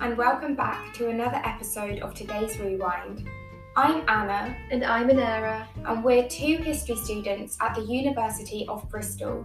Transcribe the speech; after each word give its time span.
and 0.00 0.16
welcome 0.16 0.54
back 0.54 0.92
to 0.94 1.08
another 1.08 1.40
episode 1.44 1.98
of 2.00 2.14
today's 2.14 2.58
Rewind. 2.58 3.28
I'm 3.76 4.02
Anna, 4.08 4.56
And 4.70 4.84
I'm 4.84 5.08
Anera. 5.08 5.66
and 5.86 6.02
we're 6.02 6.28
two 6.28 6.56
history 6.56 6.96
students 6.96 7.56
at 7.60 7.74
the 7.74 7.82
University 7.82 8.66
of 8.68 8.88
Bristol. 8.88 9.44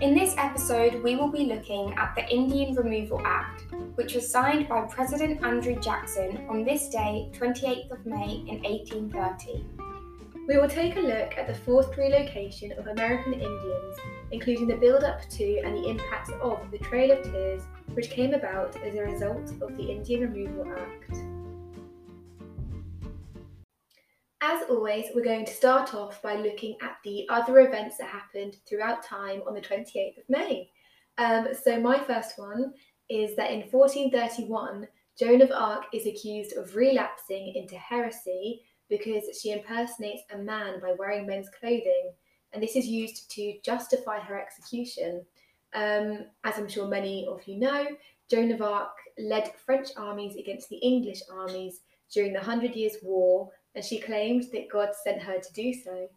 In 0.00 0.14
this 0.14 0.34
episode, 0.36 1.02
we 1.02 1.16
will 1.16 1.30
be 1.30 1.44
looking 1.46 1.94
at 1.96 2.14
the 2.14 2.28
Indian 2.28 2.74
Removal 2.74 3.20
Act, 3.24 3.64
which 3.94 4.14
was 4.14 4.30
signed 4.30 4.68
by 4.68 4.82
President 4.82 5.42
Andrew 5.44 5.78
Jackson 5.80 6.46
on 6.48 6.64
this 6.64 6.88
day, 6.88 7.30
28th 7.32 7.90
of 7.90 8.04
May 8.06 8.44
in 8.48 8.62
1830. 8.62 9.64
We 10.46 10.58
will 10.58 10.68
take 10.68 10.96
a 10.96 11.00
look 11.00 11.36
at 11.36 11.46
the 11.48 11.54
forced 11.54 11.96
relocation 11.96 12.72
of 12.72 12.86
American 12.86 13.32
Indians, 13.32 13.96
including 14.30 14.68
the 14.68 14.76
build 14.76 15.02
up 15.02 15.28
to 15.28 15.58
and 15.64 15.76
the 15.76 15.88
impact 15.88 16.30
of 16.40 16.70
the 16.70 16.78
Trail 16.78 17.10
of 17.12 17.24
Tears, 17.24 17.62
which 17.94 18.10
came 18.10 18.34
about 18.34 18.76
as 18.82 18.94
a 18.94 19.02
result 19.02 19.52
of 19.62 19.76
the 19.76 19.90
Indian 19.90 20.32
Removal 20.32 20.72
Act. 20.72 21.18
As 24.42 24.62
always, 24.68 25.06
we're 25.14 25.24
going 25.24 25.46
to 25.46 25.52
start 25.52 25.94
off 25.94 26.22
by 26.22 26.36
looking 26.36 26.76
at 26.82 26.98
the 27.04 27.26
other 27.28 27.60
events 27.60 27.96
that 27.98 28.08
happened 28.08 28.56
throughout 28.68 29.02
time 29.02 29.42
on 29.46 29.54
the 29.54 29.60
28th 29.60 30.18
of 30.18 30.24
May. 30.28 30.70
Um, 31.18 31.48
so, 31.60 31.80
my 31.80 31.98
first 31.98 32.38
one 32.38 32.72
is 33.08 33.34
that 33.36 33.50
in 33.50 33.62
1431, 33.70 34.86
Joan 35.18 35.40
of 35.40 35.50
Arc 35.50 35.86
is 35.94 36.06
accused 36.06 36.56
of 36.56 36.76
relapsing 36.76 37.54
into 37.56 37.76
heresy 37.76 38.62
because 38.88 39.24
she 39.40 39.52
impersonates 39.52 40.22
a 40.32 40.38
man 40.38 40.80
by 40.80 40.94
wearing 40.98 41.26
men's 41.26 41.48
clothing, 41.58 42.12
and 42.52 42.62
this 42.62 42.76
is 42.76 42.86
used 42.86 43.30
to 43.32 43.54
justify 43.64 44.20
her 44.20 44.40
execution. 44.40 45.24
Um, 45.76 46.24
as 46.44 46.58
I'm 46.58 46.68
sure 46.68 46.88
many 46.88 47.26
of 47.26 47.46
you 47.46 47.58
know, 47.58 47.86
Joan 48.30 48.50
of 48.50 48.62
Arc 48.62 48.96
led 49.18 49.52
French 49.64 49.90
armies 49.96 50.36
against 50.36 50.68
the 50.70 50.78
English 50.78 51.20
armies 51.30 51.82
during 52.10 52.32
the 52.32 52.40
Hundred 52.40 52.74
Years' 52.74 52.96
War, 53.02 53.50
and 53.74 53.84
she 53.84 54.00
claimed 54.00 54.44
that 54.52 54.70
God 54.70 54.88
sent 55.04 55.20
her 55.22 55.38
to 55.38 55.52
do 55.52 55.74
so. 55.74 56.08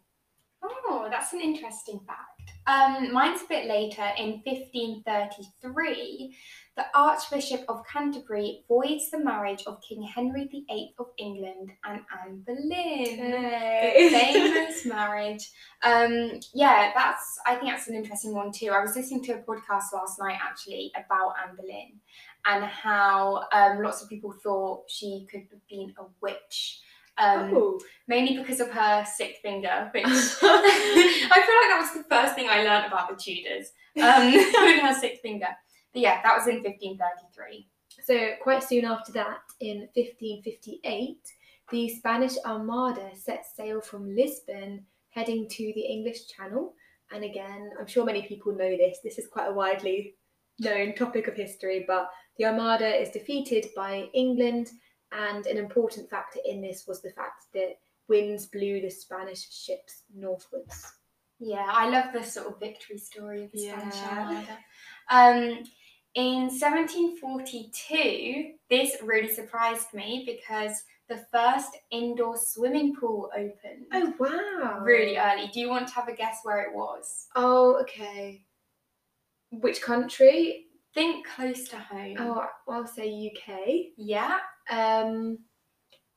Oh, 0.62 1.08
that's 1.10 1.34
an 1.34 1.40
interesting 1.40 2.00
fact. 2.06 2.26
Um, 2.66 3.12
mine's 3.12 3.42
a 3.42 3.48
bit 3.48 3.66
later 3.66 4.08
in 4.18 4.40
1533. 4.44 6.36
The 6.80 6.98
Archbishop 6.98 7.66
of 7.68 7.84
Canterbury 7.86 8.64
voids 8.66 9.10
the 9.10 9.18
marriage 9.18 9.64
of 9.66 9.82
King 9.86 10.02
Henry 10.02 10.48
VIII 10.50 10.94
of 10.98 11.08
England 11.18 11.72
and 11.84 12.00
Anne 12.10 12.42
Boleyn. 12.46 13.32
The 13.32 14.08
famous 14.08 14.86
marriage. 14.86 15.50
Um, 15.82 16.40
yeah, 16.54 16.90
that's. 16.94 17.38
I 17.44 17.56
think 17.56 17.72
that's 17.72 17.88
an 17.88 17.96
interesting 17.96 18.34
one 18.34 18.50
too. 18.50 18.70
I 18.70 18.80
was 18.80 18.96
listening 18.96 19.22
to 19.24 19.32
a 19.32 19.38
podcast 19.40 19.92
last 19.92 20.18
night 20.18 20.38
actually 20.42 20.90
about 20.96 21.34
Anne 21.44 21.54
Boleyn 21.54 22.00
and 22.46 22.64
how 22.64 23.44
um, 23.52 23.82
lots 23.82 24.02
of 24.02 24.08
people 24.08 24.32
thought 24.42 24.84
she 24.88 25.26
could 25.30 25.42
have 25.50 25.68
been 25.68 25.92
a 25.98 26.04
witch. 26.22 26.80
Um, 27.18 27.52
oh, 27.54 27.78
mainly 28.08 28.38
because 28.38 28.60
of 28.60 28.70
her 28.70 29.04
sixth 29.04 29.42
finger, 29.42 29.90
which 29.92 30.04
I 30.06 31.42
feel 31.44 31.56
like 31.58 31.68
that 31.68 31.78
was 31.78 32.02
the 32.02 32.08
first 32.08 32.34
thing 32.34 32.48
I 32.48 32.62
learned 32.62 32.86
about 32.86 33.10
the 33.10 33.16
Tudors, 33.16 33.72
um, 34.02 34.32
with 34.32 34.80
her 34.80 34.94
sixth 34.94 35.20
finger. 35.20 35.48
But 35.92 36.02
yeah, 36.02 36.22
that 36.22 36.36
was 36.36 36.46
in 36.46 36.62
1533. 36.62 37.66
so 38.04 38.30
quite 38.42 38.62
soon 38.62 38.84
after 38.84 39.12
that, 39.12 39.40
in 39.60 39.88
1558, 39.94 41.18
the 41.70 41.88
Spanish 41.88 42.34
Armada 42.44 43.10
set 43.14 43.44
sail 43.46 43.80
from 43.80 44.14
Lisbon, 44.14 44.84
heading 45.10 45.48
to 45.48 45.72
the 45.74 45.86
English 45.86 46.28
Channel. 46.28 46.74
And 47.12 47.24
again, 47.24 47.70
I'm 47.78 47.86
sure 47.86 48.04
many 48.04 48.22
people 48.22 48.52
know 48.52 48.76
this. 48.76 48.98
This 49.02 49.18
is 49.18 49.28
quite 49.28 49.48
a 49.48 49.52
widely 49.52 50.14
known 50.60 50.94
topic 50.94 51.26
of 51.26 51.34
history, 51.34 51.84
but 51.86 52.10
the 52.38 52.44
Armada 52.44 52.88
is 52.88 53.10
defeated 53.10 53.66
by 53.74 54.08
England, 54.14 54.70
and 55.12 55.46
an 55.46 55.56
important 55.56 56.08
factor 56.08 56.38
in 56.44 56.60
this 56.60 56.84
was 56.86 57.02
the 57.02 57.10
fact 57.10 57.46
that 57.54 57.78
winds 58.08 58.46
blew 58.46 58.80
the 58.80 58.90
Spanish 58.90 59.50
ships 59.50 60.02
northwards. 60.14 60.92
Yeah, 61.38 61.66
I 61.68 61.88
love 61.88 62.12
the 62.12 62.22
sort 62.22 62.48
of 62.48 62.60
victory 62.60 62.98
story 62.98 63.44
of 63.44 63.52
the 63.52 63.58
Spanish 63.60 63.96
Armada. 63.96 64.58
Um, 65.10 65.64
in 66.14 66.48
1742, 66.48 68.52
this 68.68 68.96
really 69.02 69.32
surprised 69.32 69.92
me 69.94 70.24
because 70.26 70.82
the 71.08 71.24
first 71.32 71.70
indoor 71.90 72.36
swimming 72.36 72.94
pool 72.94 73.30
opened 73.34 73.86
Oh 73.92 74.12
wow! 74.18 74.80
really 74.82 75.16
early. 75.18 75.48
Do 75.52 75.60
you 75.60 75.68
want 75.68 75.88
to 75.88 75.94
have 75.94 76.08
a 76.08 76.14
guess 76.14 76.38
where 76.42 76.62
it 76.62 76.74
was? 76.74 77.26
Oh, 77.36 77.78
okay. 77.82 78.44
Which 79.50 79.82
country? 79.82 80.66
Think 80.94 81.26
close 81.26 81.68
to 81.68 81.76
home. 81.76 82.16
Oh, 82.18 82.46
I'll 82.68 82.86
say 82.86 83.30
UK. 83.32 83.58
Yeah. 83.96 84.38
Um, 84.68 85.38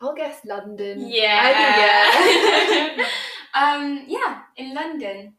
I'll 0.02 0.16
guess 0.16 0.40
London. 0.46 1.08
Yeah. 1.08 1.40
I 1.44 2.94
think 2.94 2.98
yeah. 2.98 3.06
um, 3.56 4.06
yeah, 4.08 4.42
in 4.58 4.74
London. 4.74 5.36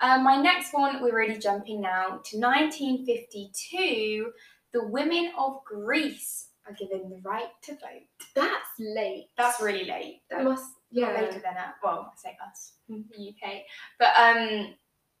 Um, 0.00 0.22
my 0.22 0.36
next 0.36 0.72
one, 0.72 1.02
we're 1.02 1.16
really 1.16 1.38
jumping 1.38 1.80
now 1.80 2.20
to 2.24 2.38
1952. 2.38 4.32
The 4.72 4.84
women 4.84 5.32
of 5.38 5.64
Greece 5.64 6.48
are 6.66 6.74
given 6.74 7.08
the 7.10 7.20
right 7.22 7.48
to 7.62 7.72
vote. 7.72 8.06
That's 8.34 8.68
late. 8.78 9.28
That's 9.36 9.60
really 9.60 9.84
late. 9.84 10.22
That 10.30 10.44
must. 10.44 10.64
Yeah. 10.90 11.08
later 11.08 11.32
than 11.32 11.54
that. 11.54 11.74
Well, 11.82 12.10
I 12.12 12.16
say 12.16 12.36
us, 12.46 12.72
the 12.88 13.28
UK. 13.28 13.62
But 13.98 14.16
um, 14.16 14.74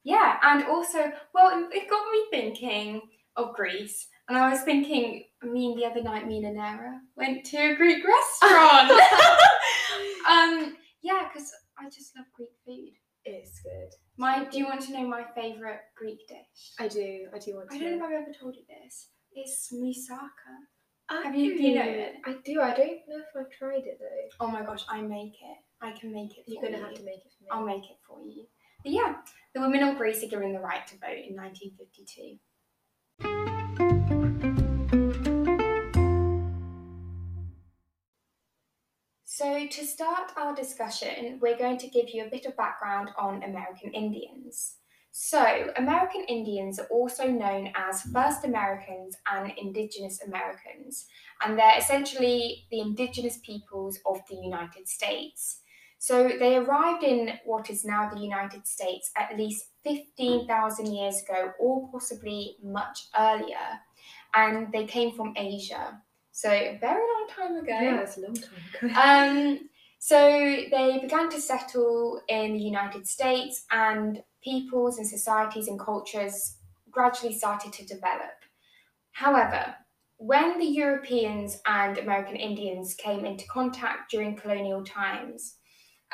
yeah, 0.04 0.38
and 0.42 0.64
also, 0.64 1.12
well, 1.34 1.68
it, 1.72 1.90
got 1.90 2.10
me 2.10 2.24
thinking 2.30 3.02
of 3.36 3.54
Greece. 3.54 4.06
And 4.28 4.38
I 4.38 4.50
was 4.50 4.62
thinking, 4.62 5.24
me 5.42 5.66
and 5.66 5.78
the 5.78 5.84
other 5.84 6.02
night, 6.02 6.26
me 6.26 6.42
and 6.42 6.56
Anera 6.56 6.98
went 7.16 7.44
to 7.46 7.56
a 7.56 7.76
Greek 7.76 8.02
restaurant. 8.04 8.90
um, 10.28 10.76
yeah, 11.02 11.28
because 11.28 11.50
I 11.78 11.84
just 11.86 12.16
love 12.16 12.26
Greek 12.34 12.50
food. 12.64 12.92
It's 13.24 13.60
good. 13.60 13.92
My, 14.18 14.44
do 14.44 14.58
you 14.58 14.64
want 14.66 14.80
to 14.82 14.92
know 14.92 15.06
my 15.06 15.24
favourite 15.34 15.78
Greek 15.96 16.26
dish? 16.28 16.72
I 16.78 16.88
do. 16.88 17.28
I 17.32 17.38
do 17.38 17.54
want 17.54 17.70
to. 17.70 17.76
I 17.76 17.78
don't 17.78 17.98
know 17.98 18.06
if 18.06 18.10
I've 18.10 18.22
ever 18.22 18.32
told 18.38 18.56
you 18.56 18.62
this. 18.68 19.10
It's 19.32 19.72
moussaka. 19.72 20.54
Oh, 21.10 21.22
Have 21.22 21.34
you- 21.36 21.56
do 21.56 21.62
you 21.62 21.74
know 21.76 21.88
it? 21.88 22.16
I 22.26 22.32
do. 22.44 22.60
I 22.60 22.74
don't 22.74 23.00
know 23.08 23.18
if 23.18 23.36
I've 23.36 23.50
tried 23.50 23.84
it 23.86 23.98
though. 24.00 24.44
Oh 24.44 24.48
my 24.48 24.62
gosh, 24.62 24.84
I 24.88 25.00
make 25.00 25.34
it. 25.40 25.58
I 25.80 25.92
can 25.92 26.12
make 26.12 26.36
it. 26.36 26.44
You're 26.48 26.60
for 26.60 26.66
gonna 26.66 26.78
you. 26.78 26.84
have 26.84 26.94
to 26.94 27.02
make 27.04 27.24
it 27.24 27.32
for 27.38 27.44
me. 27.44 27.48
I'll 27.52 27.64
make 27.64 27.84
it 27.88 27.98
for 28.06 28.20
you. 28.20 28.44
But 28.82 28.92
yeah, 28.92 29.16
the 29.54 29.60
women 29.60 29.82
of 29.84 29.96
Greece 29.96 30.22
are 30.24 30.28
given 30.28 30.52
the 30.52 30.60
right 30.60 30.86
to 30.88 30.94
vote 30.98 31.24
in 31.28 31.36
1952. 31.36 32.38
So, 39.58 39.66
to 39.66 39.84
start 39.84 40.30
our 40.36 40.54
discussion, 40.54 41.40
we're 41.42 41.58
going 41.58 41.78
to 41.78 41.88
give 41.88 42.10
you 42.10 42.24
a 42.24 42.30
bit 42.30 42.46
of 42.46 42.56
background 42.56 43.08
on 43.18 43.42
American 43.42 43.92
Indians. 43.92 44.76
So, 45.10 45.72
American 45.76 46.24
Indians 46.28 46.78
are 46.78 46.86
also 46.92 47.26
known 47.26 47.72
as 47.74 48.02
First 48.02 48.44
Americans 48.44 49.16
and 49.26 49.52
Indigenous 49.58 50.22
Americans, 50.22 51.06
and 51.42 51.58
they're 51.58 51.76
essentially 51.76 52.66
the 52.70 52.78
indigenous 52.78 53.38
peoples 53.38 53.98
of 54.06 54.20
the 54.30 54.36
United 54.36 54.86
States. 54.86 55.62
So 55.98 56.30
they 56.38 56.56
arrived 56.56 57.02
in 57.02 57.32
what 57.44 57.68
is 57.68 57.84
now 57.84 58.08
the 58.08 58.20
United 58.20 58.64
States 58.64 59.10
at 59.16 59.36
least 59.36 59.64
15,000 59.82 60.86
years 60.86 61.22
ago, 61.22 61.50
or 61.58 61.90
possibly 61.90 62.58
much 62.62 63.06
earlier. 63.18 63.80
And 64.36 64.72
they 64.72 64.84
came 64.84 65.16
from 65.16 65.34
Asia. 65.36 66.00
So 66.38 66.52
a 66.52 66.78
very 66.80 67.02
long 67.02 67.26
time 67.28 67.56
ago. 67.56 67.66
Yeah, 67.66 68.00
it's 68.00 68.16
a 68.16 68.20
long 68.20 68.36
time 68.36 68.92
ago. 68.92 68.94
Um, 69.02 69.68
so 69.98 70.16
they 70.70 71.00
began 71.02 71.28
to 71.30 71.40
settle 71.40 72.22
in 72.28 72.52
the 72.52 72.60
United 72.60 73.08
States, 73.08 73.64
and 73.72 74.22
peoples 74.44 74.98
and 74.98 75.06
societies 75.08 75.66
and 75.66 75.80
cultures 75.80 76.58
gradually 76.92 77.36
started 77.36 77.72
to 77.72 77.84
develop. 77.84 78.38
However, 79.10 79.74
when 80.18 80.60
the 80.60 80.64
Europeans 80.64 81.60
and 81.66 81.98
American 81.98 82.36
Indians 82.36 82.94
came 82.94 83.24
into 83.24 83.44
contact 83.48 84.12
during 84.12 84.36
colonial 84.36 84.84
times, 84.84 85.56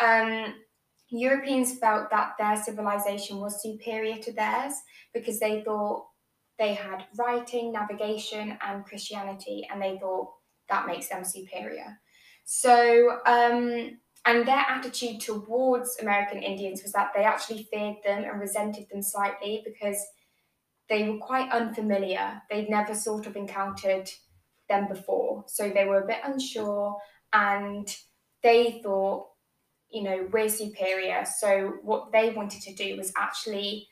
um, 0.01 0.55
Europeans 1.11 1.79
felt 1.79 2.09
that 2.13 2.33
their 2.39 2.57
civilization 2.57 3.41
was 3.41 3.63
superior 3.63 4.17
to 4.23 4.33
theirs 4.33 4.73
because 5.13 5.39
they 5.39 5.61
thought 5.61 6.07
they 6.59 6.75
had 6.75 7.05
writing, 7.19 7.73
navigation, 7.73 8.57
and 8.67 8.85
Christianity, 8.85 9.67
and 9.71 9.81
they 9.81 9.99
thought 9.99 10.33
that 10.69 10.87
makes 10.87 11.09
them 11.09 11.25
superior. 11.25 11.99
So, 12.45 13.19
um, 13.27 13.99
and 14.27 14.49
their 14.49 14.65
attitude 14.69 15.21
towards 15.21 15.99
American 16.01 16.43
Indians 16.43 16.83
was 16.83 16.93
that 16.93 17.11
they 17.15 17.25
actually 17.25 17.69
feared 17.71 17.97
them 18.05 18.25
and 18.25 18.41
resented 18.41 18.87
them 18.91 19.03
slightly 19.03 19.63
because 19.65 19.99
they 20.89 21.09
were 21.09 21.19
quite 21.19 21.51
unfamiliar. 21.51 22.43
They'd 22.51 22.71
never 22.71 22.95
sort 22.95 23.27
of 23.27 23.37
encountered 23.37 24.11
them 24.69 24.89
before. 24.89 25.45
So 25.47 25.71
they 25.71 25.85
were 25.85 26.03
a 26.03 26.07
bit 26.07 26.21
unsure 26.25 26.97
and 27.33 27.95
they 28.43 28.81
thought, 28.83 29.27
you 29.91 30.03
know, 30.03 30.29
we're 30.33 30.49
superior. 30.49 31.25
So 31.25 31.75
what 31.83 32.13
they 32.13 32.31
wanted 32.31 32.63
to 32.63 32.75
do 32.75 32.97
was 32.97 33.13
actually 33.17 33.89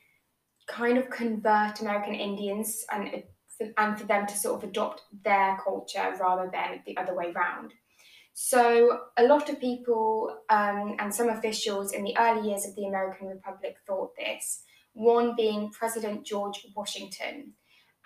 kind 0.67 0.99
of 0.99 1.11
convert 1.11 1.81
American 1.81 2.15
Indians 2.15 2.85
and 2.91 3.23
for, 3.57 3.67
and 3.77 3.99
for 3.99 4.07
them 4.07 4.27
to 4.27 4.37
sort 4.37 4.63
of 4.63 4.69
adopt 4.69 5.03
their 5.25 5.59
culture 5.63 6.15
rather 6.21 6.51
than 6.53 6.83
the 6.87 6.97
other 6.97 7.15
way 7.15 7.33
round. 7.33 7.73
So, 8.35 9.01
a 9.19 9.25
lot 9.25 9.51
of 9.51 9.61
people 9.61 10.35
um, 10.49 10.97
and 10.99 11.15
some 11.15 11.29
officials 11.29 11.93
in 11.93 12.03
the 12.03 12.17
early 12.19 12.49
years 12.49 12.67
of 12.67 12.75
the 12.75 12.87
American 12.87 13.29
Republic 13.29 13.77
thought 13.87 14.17
this, 14.17 14.63
one 14.95 15.35
being 15.37 15.71
President 15.71 16.25
George 16.25 16.67
Washington. 16.75 17.53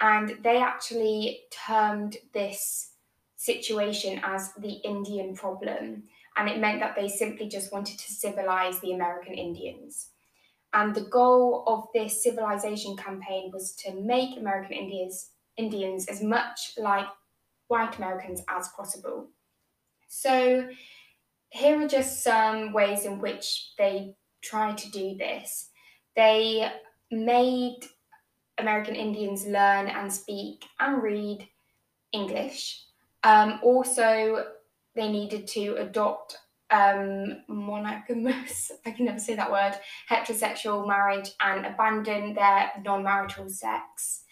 And 0.00 0.38
they 0.42 0.58
actually 0.58 1.42
termed 1.50 2.16
this 2.34 2.92
situation 3.36 4.20
as 4.24 4.52
the 4.54 4.72
Indian 4.84 5.34
problem. 5.34 6.04
And 6.36 6.48
it 6.50 6.58
meant 6.58 6.80
that 6.80 6.96
they 6.96 7.08
simply 7.08 7.48
just 7.48 7.72
wanted 7.72 7.98
to 7.98 8.12
civilize 8.12 8.80
the 8.80 8.92
American 8.92 9.34
Indians. 9.34 10.10
And 10.76 10.94
the 10.94 11.08
goal 11.08 11.64
of 11.66 11.88
this 11.94 12.22
civilization 12.22 12.98
campaign 12.98 13.50
was 13.50 13.72
to 13.76 13.94
make 13.94 14.38
American 14.38 14.76
Indians, 14.76 15.30
Indians 15.56 16.06
as 16.06 16.22
much 16.22 16.74
like 16.76 17.06
white 17.68 17.96
Americans 17.96 18.42
as 18.46 18.68
possible. 18.76 19.30
So, 20.06 20.68
here 21.48 21.82
are 21.82 21.88
just 21.88 22.22
some 22.22 22.74
ways 22.74 23.06
in 23.06 23.20
which 23.20 23.72
they 23.78 24.16
tried 24.42 24.76
to 24.78 24.90
do 24.90 25.16
this. 25.16 25.70
They 26.14 26.70
made 27.10 27.78
American 28.58 28.96
Indians 28.96 29.46
learn 29.46 29.86
and 29.86 30.12
speak 30.12 30.66
and 30.78 31.02
read 31.02 31.48
English. 32.12 32.82
Um, 33.24 33.60
also, 33.62 34.44
they 34.94 35.10
needed 35.10 35.46
to 35.48 35.76
adopt 35.76 36.36
um, 36.70 37.42
monogamous, 37.48 38.72
I 38.86 38.90
can 38.90 39.06
never 39.06 39.18
say 39.18 39.34
that 39.36 39.50
word, 39.50 39.74
heterosexual 40.10 40.86
marriage 40.86 41.30
and 41.40 41.66
abandon 41.66 42.34
their 42.34 42.70
non 42.84 43.02
marital 43.02 43.48
sex 43.48 44.24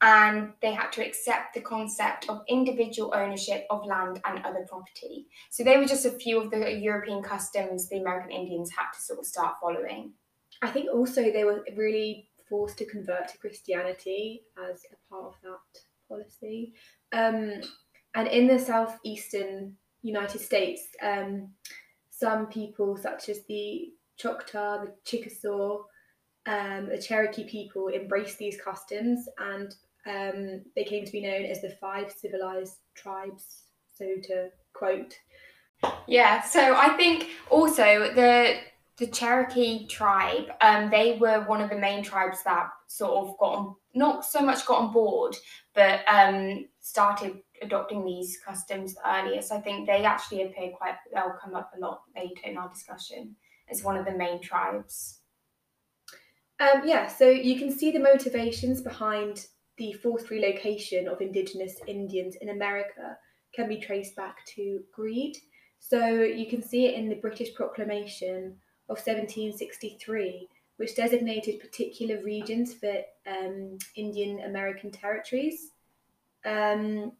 and 0.00 0.52
they 0.62 0.72
had 0.72 0.92
to 0.92 1.04
accept 1.04 1.54
the 1.54 1.60
concept 1.60 2.28
of 2.28 2.42
individual 2.48 3.12
ownership 3.14 3.66
of 3.68 3.84
land 3.84 4.20
and 4.24 4.44
other 4.44 4.64
property. 4.68 5.26
So 5.50 5.64
they 5.64 5.76
were 5.76 5.86
just 5.86 6.06
a 6.06 6.12
few 6.12 6.40
of 6.40 6.50
the 6.50 6.72
European 6.72 7.22
customs 7.22 7.88
the 7.88 7.98
American 7.98 8.30
Indians 8.30 8.70
had 8.70 8.92
to 8.92 9.00
sort 9.00 9.18
of 9.18 9.26
start 9.26 9.56
following. 9.60 10.12
I 10.62 10.70
think 10.70 10.88
also 10.92 11.22
they 11.22 11.44
were 11.44 11.64
really 11.76 12.28
forced 12.48 12.78
to 12.78 12.86
convert 12.86 13.28
to 13.28 13.38
Christianity 13.38 14.42
as 14.70 14.82
a 14.92 15.12
part 15.12 15.26
of 15.26 15.34
that 15.42 15.80
policy. 16.08 16.74
Um, 17.12 17.60
and 18.14 18.28
in 18.28 18.46
the 18.46 18.58
southeastern 18.58 19.76
United 20.02 20.40
States, 20.40 20.88
um, 21.02 21.48
some 22.10 22.46
people, 22.46 22.96
such 22.96 23.28
as 23.28 23.44
the 23.48 23.92
Choctaw, 24.16 24.84
the 24.84 24.94
Chickasaw, 25.04 25.82
um, 26.46 26.88
the 26.88 27.00
Cherokee 27.00 27.48
people, 27.48 27.88
embraced 27.88 28.38
these 28.38 28.60
customs 28.60 29.28
and 29.38 29.74
um, 30.06 30.62
they 30.74 30.84
came 30.84 31.04
to 31.04 31.12
be 31.12 31.22
known 31.22 31.44
as 31.44 31.60
the 31.60 31.70
five 31.80 32.10
civilized 32.10 32.78
tribes, 32.94 33.64
so 33.92 34.06
to 34.24 34.48
quote. 34.72 35.14
Yeah, 36.06 36.42
so 36.42 36.74
I 36.74 36.90
think 36.96 37.28
also 37.50 38.12
the 38.14 38.56
the 38.96 39.06
Cherokee 39.06 39.86
tribe, 39.86 40.46
um, 40.60 40.90
they 40.90 41.18
were 41.20 41.44
one 41.44 41.60
of 41.60 41.70
the 41.70 41.78
main 41.78 42.02
tribes 42.02 42.42
that 42.42 42.68
sort 42.88 43.28
of 43.28 43.38
got 43.38 43.52
on, 43.54 43.74
not 43.94 44.24
so 44.24 44.40
much 44.40 44.66
got 44.66 44.80
on 44.80 44.92
board, 44.92 45.36
but 45.72 46.00
um, 46.08 46.66
started 46.80 47.38
adopting 47.62 48.04
these 48.04 48.38
customs 48.44 48.96
earlier. 49.06 49.42
So 49.42 49.56
I 49.56 49.60
think 49.60 49.86
they 49.86 50.04
actually 50.04 50.42
appear 50.42 50.70
quite, 50.76 50.94
they'll 51.12 51.36
come 51.42 51.54
up 51.54 51.72
a 51.76 51.80
lot 51.80 52.02
later 52.16 52.40
in 52.44 52.56
our 52.56 52.68
discussion 52.68 53.36
as 53.70 53.82
one 53.82 53.96
of 53.96 54.04
the 54.04 54.12
main 54.12 54.40
tribes. 54.40 55.20
Um, 56.60 56.82
yeah, 56.84 57.06
so 57.06 57.28
you 57.28 57.58
can 57.58 57.70
see 57.70 57.90
the 57.90 58.00
motivations 58.00 58.80
behind 58.80 59.46
the 59.76 59.92
forced 59.92 60.30
relocation 60.30 61.06
of 61.06 61.20
Indigenous 61.20 61.76
Indians 61.86 62.36
in 62.40 62.48
America 62.48 63.16
can 63.54 63.68
be 63.68 63.78
traced 63.78 64.16
back 64.16 64.44
to 64.56 64.80
greed. 64.92 65.36
So 65.78 66.08
you 66.08 66.46
can 66.46 66.62
see 66.62 66.86
it 66.86 66.94
in 66.94 67.08
the 67.08 67.14
British 67.14 67.54
Proclamation 67.54 68.56
of 68.88 68.96
1763, 68.96 70.48
which 70.76 70.96
designated 70.96 71.60
particular 71.60 72.22
regions 72.22 72.74
for 72.74 72.92
um, 73.26 73.78
Indian 73.94 74.40
American 74.40 74.90
territories. 74.90 75.70
Um, 76.44 77.12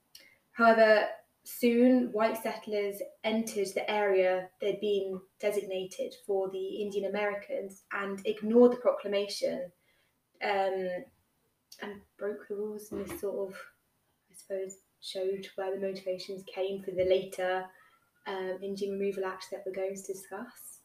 however, 0.59 1.07
soon 1.45 2.11
white 2.13 2.43
settlers 2.43 3.01
entered 3.25 3.69
the 3.75 3.91
area 3.91 4.51
they'd 4.61 4.81
been 4.81 5.19
designated 5.41 6.13
for 6.27 6.51
the 6.51 6.83
Indian 6.83 7.09
Americans 7.09 7.85
and 7.93 8.21
ignored 8.27 8.73
the 8.73 8.77
proclamation. 8.77 9.71
Um, 10.43 10.89
and 11.83 12.01
broke 12.19 12.49
the 12.49 12.57
rules, 12.57 12.91
and 12.91 13.05
this 13.05 13.21
sort 13.21 13.49
of, 13.49 13.57
I 14.31 14.35
suppose, 14.35 14.77
showed 15.01 15.47
where 15.55 15.75
the 15.75 15.87
motivations 15.87 16.43
came 16.53 16.83
for 16.83 16.91
the 16.91 17.05
later 17.05 17.65
um, 18.27 18.59
Indian 18.63 18.99
Removal 18.99 19.25
Act 19.25 19.47
that 19.51 19.63
we're 19.65 19.73
going 19.73 19.95
to 19.95 20.13
discuss. 20.13 20.81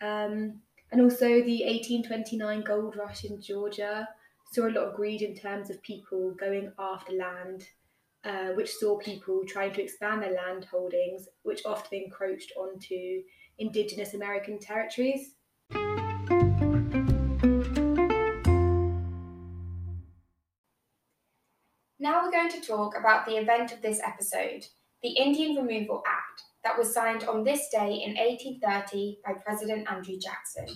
Um, 0.00 0.60
and 0.92 1.00
also 1.00 1.26
the 1.26 1.64
1829 1.64 2.62
gold 2.62 2.96
rush 2.96 3.24
in 3.24 3.40
Georgia 3.40 4.08
saw 4.52 4.66
a 4.66 4.70
lot 4.70 4.88
of 4.88 4.94
greed 4.94 5.22
in 5.22 5.34
terms 5.34 5.70
of 5.70 5.82
people 5.82 6.34
going 6.38 6.72
after 6.78 7.12
land, 7.12 7.66
uh, 8.26 8.48
which 8.54 8.74
saw 8.74 8.98
people 8.98 9.42
trying 9.46 9.72
to 9.72 9.82
expand 9.82 10.20
their 10.20 10.32
land 10.32 10.64
holdings, 10.64 11.28
which 11.42 11.64
often 11.64 12.02
encroached 12.02 12.52
onto 12.56 13.22
indigenous 13.58 14.14
American 14.14 14.58
territories. 14.58 15.34
Now 21.98 22.22
we're 22.22 22.32
going 22.32 22.50
to 22.50 22.60
talk 22.60 22.96
about 22.98 23.26
the 23.26 23.36
event 23.36 23.72
of 23.72 23.80
this 23.80 24.00
episode, 24.04 24.66
the 25.02 25.10
Indian 25.10 25.64
Removal 25.64 26.02
Act, 26.06 26.42
that 26.64 26.76
was 26.76 26.92
signed 26.92 27.24
on 27.24 27.44
this 27.44 27.68
day 27.68 28.02
in 28.04 28.16
1830 28.16 29.18
by 29.24 29.34
President 29.34 29.88
Andrew 29.90 30.16
Jackson. 30.18 30.66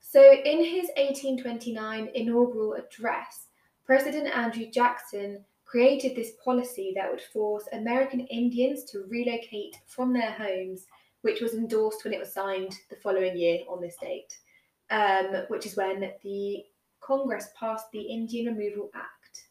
So, 0.00 0.20
in 0.20 0.58
his 0.64 0.90
1829 0.96 2.10
inaugural 2.14 2.74
address, 2.74 3.46
President 3.86 4.26
Andrew 4.36 4.66
Jackson 4.70 5.44
created 5.70 6.16
this 6.16 6.32
policy 6.44 6.92
that 6.96 7.08
would 7.08 7.20
force 7.20 7.68
American 7.72 8.20
Indians 8.26 8.82
to 8.82 9.04
relocate 9.08 9.76
from 9.86 10.12
their 10.12 10.32
homes, 10.32 10.86
which 11.22 11.40
was 11.40 11.54
endorsed 11.54 12.04
when 12.04 12.12
it 12.12 12.18
was 12.18 12.32
signed 12.32 12.74
the 12.88 12.96
following 12.96 13.36
year 13.36 13.60
on 13.68 13.80
this 13.80 13.96
date, 14.00 14.36
um, 14.90 15.44
which 15.46 15.66
is 15.66 15.76
when 15.76 16.10
the 16.24 16.64
Congress 17.00 17.50
passed 17.58 17.86
the 17.92 18.00
Indian 18.00 18.56
Removal 18.56 18.90
Act. 18.94 19.44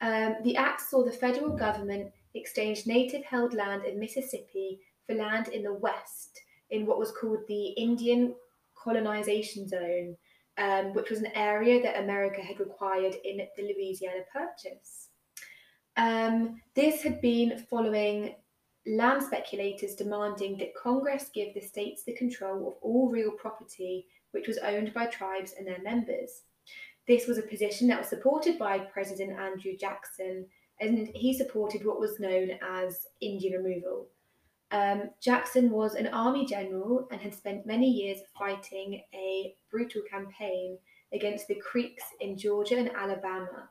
Um, 0.00 0.36
the 0.44 0.56
act 0.56 0.82
saw 0.82 1.04
the 1.04 1.10
federal 1.10 1.56
government 1.56 2.12
exchange 2.34 2.86
native 2.86 3.24
held 3.24 3.52
land 3.52 3.84
in 3.84 3.98
Mississippi 3.98 4.78
for 5.04 5.16
land 5.16 5.48
in 5.48 5.64
the 5.64 5.74
West 5.74 6.40
in 6.70 6.86
what 6.86 6.98
was 6.98 7.10
called 7.10 7.40
the 7.48 7.68
Indian 7.70 8.34
Colonization 8.76 9.66
Zone, 9.66 10.16
um, 10.58 10.94
which 10.94 11.10
was 11.10 11.20
an 11.20 11.34
area 11.34 11.82
that 11.82 12.00
America 12.00 12.40
had 12.40 12.60
required 12.60 13.16
in 13.24 13.38
the 13.56 13.62
Louisiana 13.62 14.22
Purchase. 14.32 15.05
Um, 15.96 16.60
this 16.74 17.02
had 17.02 17.20
been 17.20 17.64
following 17.70 18.34
land 18.86 19.22
speculators 19.22 19.94
demanding 19.94 20.56
that 20.58 20.74
Congress 20.74 21.30
give 21.34 21.54
the 21.54 21.60
states 21.60 22.04
the 22.04 22.14
control 22.14 22.68
of 22.68 22.74
all 22.82 23.10
real 23.10 23.32
property 23.32 24.06
which 24.36 24.46
was 24.46 24.58
owned 24.58 24.92
by 24.92 25.06
tribes 25.06 25.54
and 25.58 25.66
their 25.66 25.82
members. 25.82 26.42
This 27.08 27.26
was 27.26 27.38
a 27.38 27.42
position 27.42 27.88
that 27.88 27.98
was 27.98 28.08
supported 28.08 28.58
by 28.58 28.78
President 28.78 29.38
Andrew 29.38 29.76
Jackson, 29.78 30.46
and 30.80 31.08
he 31.14 31.32
supported 31.32 31.86
what 31.86 32.00
was 32.00 32.20
known 32.20 32.50
as 32.62 33.06
Indian 33.22 33.62
removal. 33.62 34.08
Um, 34.72 35.10
Jackson 35.22 35.70
was 35.70 35.94
an 35.94 36.08
army 36.08 36.44
general 36.44 37.06
and 37.10 37.20
had 37.20 37.34
spent 37.34 37.66
many 37.66 37.88
years 37.88 38.18
fighting 38.36 39.00
a 39.14 39.54
brutal 39.70 40.02
campaign 40.10 40.76
against 41.14 41.46
the 41.46 41.54
Creeks 41.54 42.04
in 42.20 42.36
Georgia 42.36 42.76
and 42.76 42.90
Alabama. 42.90 43.70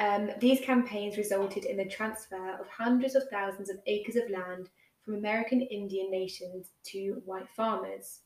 Um, 0.00 0.30
these 0.40 0.60
campaigns 0.60 1.16
resulted 1.16 1.64
in 1.64 1.76
the 1.76 1.84
transfer 1.84 2.58
of 2.58 2.66
hundreds 2.68 3.14
of 3.14 3.28
thousands 3.30 3.70
of 3.70 3.78
acres 3.86 4.16
of 4.16 4.28
land 4.30 4.68
from 5.04 5.14
American 5.14 5.60
Indian 5.60 6.10
nations 6.10 6.70
to 6.86 7.22
white 7.24 7.48
farmers. 7.54 8.20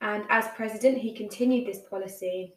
And 0.00 0.24
as 0.28 0.48
president, 0.56 0.98
he 0.98 1.14
continued 1.14 1.66
this 1.66 1.82
policy 1.88 2.54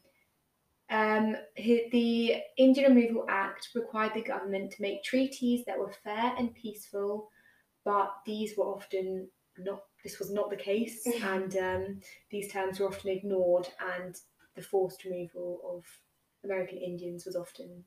um, 0.90 1.36
the 1.56 2.36
Indian 2.58 2.96
Removal 2.96 3.26
Act 3.28 3.70
required 3.74 4.14
the 4.14 4.22
government 4.22 4.72
to 4.72 4.82
make 4.82 5.04
treaties 5.04 5.66
that 5.66 5.80
were 5.80 5.92
fair 6.04 6.34
and 6.38 6.54
peaceful, 6.54 7.30
but 7.84 8.14
these 8.26 8.56
were 8.56 8.66
often 8.66 9.28
not. 9.58 9.82
This 10.04 10.20
was 10.20 10.32
not 10.32 10.52
the 10.52 10.56
case, 10.56 11.08
and 11.24 11.58
um, 11.58 12.02
these 12.30 12.52
terms 12.52 12.80
were 12.80 12.88
often 12.88 13.10
ignored, 13.10 13.68
and 13.98 14.16
the 14.56 14.62
forced 14.62 15.04
removal 15.06 15.60
of 15.68 15.84
American 16.44 16.78
Indians 16.78 17.26
was 17.26 17.36
often 17.36 17.84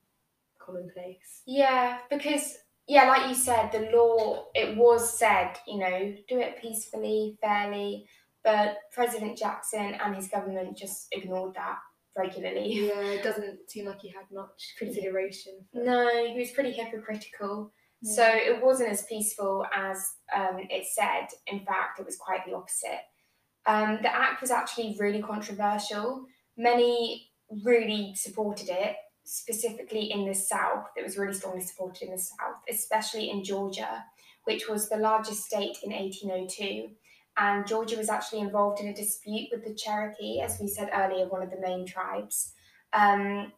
commonplace. 0.68 1.42
Yeah, 1.46 1.98
because 2.10 2.56
yeah, 2.86 3.04
like 3.04 3.28
you 3.28 3.34
said, 3.34 3.70
the 3.72 3.90
law 3.96 4.46
it 4.54 4.76
was 4.76 5.18
said, 5.18 5.58
you 5.66 5.78
know, 5.78 6.14
do 6.28 6.38
it 6.38 6.60
peacefully, 6.60 7.36
fairly, 7.40 8.06
but 8.44 8.76
President 8.92 9.36
Jackson 9.36 9.94
and 10.02 10.14
his 10.14 10.28
government 10.28 10.76
just 10.76 11.08
ignored 11.12 11.54
that 11.54 11.78
regularly. 12.16 12.86
Yeah, 12.86 13.00
it 13.00 13.22
doesn't 13.22 13.70
seem 13.70 13.86
like 13.86 14.00
he 14.00 14.08
had 14.08 14.24
much 14.32 14.74
consideration. 14.78 15.52
For... 15.72 15.84
No, 15.84 16.26
he 16.26 16.38
was 16.38 16.50
pretty 16.50 16.72
hypocritical. 16.72 17.72
Yeah. 18.00 18.14
So 18.14 18.24
it 18.26 18.62
wasn't 18.62 18.90
as 18.90 19.02
peaceful 19.02 19.66
as 19.74 20.12
um, 20.34 20.58
it 20.70 20.86
said. 20.86 21.26
In 21.46 21.60
fact, 21.60 21.98
it 21.98 22.06
was 22.06 22.16
quite 22.16 22.46
the 22.46 22.54
opposite. 22.54 23.00
Um, 23.66 23.98
the 24.02 24.14
act 24.14 24.40
was 24.40 24.50
actually 24.50 24.96
really 24.98 25.20
controversial. 25.20 26.24
Many 26.56 27.30
really 27.64 28.14
supported 28.14 28.68
it, 28.68 28.96
specifically 29.28 30.10
in 30.10 30.26
the 30.26 30.34
South. 30.34 30.86
It 30.96 31.04
was 31.04 31.18
really 31.18 31.34
strongly 31.34 31.60
supported 31.60 32.06
in 32.06 32.12
the 32.12 32.18
South, 32.18 32.62
especially 32.68 33.30
in 33.30 33.44
Georgia, 33.44 34.04
which 34.44 34.68
was 34.68 34.88
the 34.88 34.96
largest 34.96 35.44
state 35.44 35.76
in 35.82 35.92
1802. 35.92 36.90
And 37.36 37.66
Georgia 37.66 37.96
was 37.96 38.08
actually 38.08 38.40
involved 38.40 38.80
in 38.80 38.88
a 38.88 38.94
dispute 38.94 39.48
with 39.52 39.64
the 39.64 39.74
Cherokee, 39.74 40.40
as 40.40 40.58
we 40.60 40.66
said 40.66 40.88
earlier, 40.94 41.28
one 41.28 41.42
of 41.42 41.50
the 41.50 41.60
main 41.60 41.86
tribes. 41.86 42.52
Um, 42.92 43.52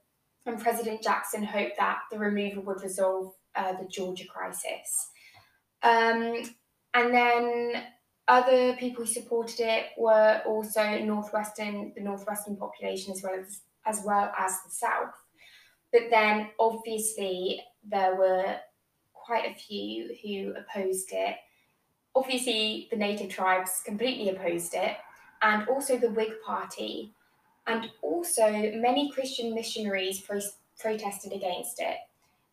and 0.44 0.58
President 0.58 1.02
Jackson 1.02 1.44
hoped 1.44 1.78
that 1.78 2.00
the 2.10 2.18
removal 2.18 2.64
would 2.64 2.82
resolve 2.82 3.32
uh, 3.54 3.72
the 3.74 3.86
Georgia 3.88 4.26
crisis. 4.26 5.10
Um, 5.82 6.42
and 6.94 7.14
then 7.14 7.84
other 8.26 8.74
people 8.74 9.04
who 9.04 9.10
supported 9.10 9.60
it 9.60 9.86
were 9.96 10.42
also 10.46 10.98
northwestern, 10.98 11.92
the 11.94 12.02
northwestern 12.02 12.56
population 12.56 13.12
as 13.12 13.22
well 13.22 13.38
as 13.38 13.60
as 13.86 14.02
well 14.04 14.32
as 14.38 14.52
the 14.62 14.70
south. 14.70 15.14
But 15.92 16.02
then 16.10 16.50
obviously 16.58 17.62
there 17.84 18.14
were 18.16 18.56
quite 19.12 19.50
a 19.50 19.54
few 19.54 20.14
who 20.22 20.54
opposed 20.56 21.10
it. 21.12 21.36
Obviously, 22.14 22.88
the 22.90 22.96
native 22.96 23.30
tribes 23.30 23.82
completely 23.84 24.28
opposed 24.28 24.74
it, 24.74 24.96
and 25.42 25.68
also 25.68 25.96
the 25.96 26.10
Whig 26.10 26.32
Party, 26.44 27.14
and 27.66 27.88
also 28.02 28.50
many 28.50 29.10
Christian 29.12 29.54
missionaries 29.54 30.20
pro- 30.20 30.40
protested 30.78 31.32
against 31.32 31.80
it. 31.80 31.98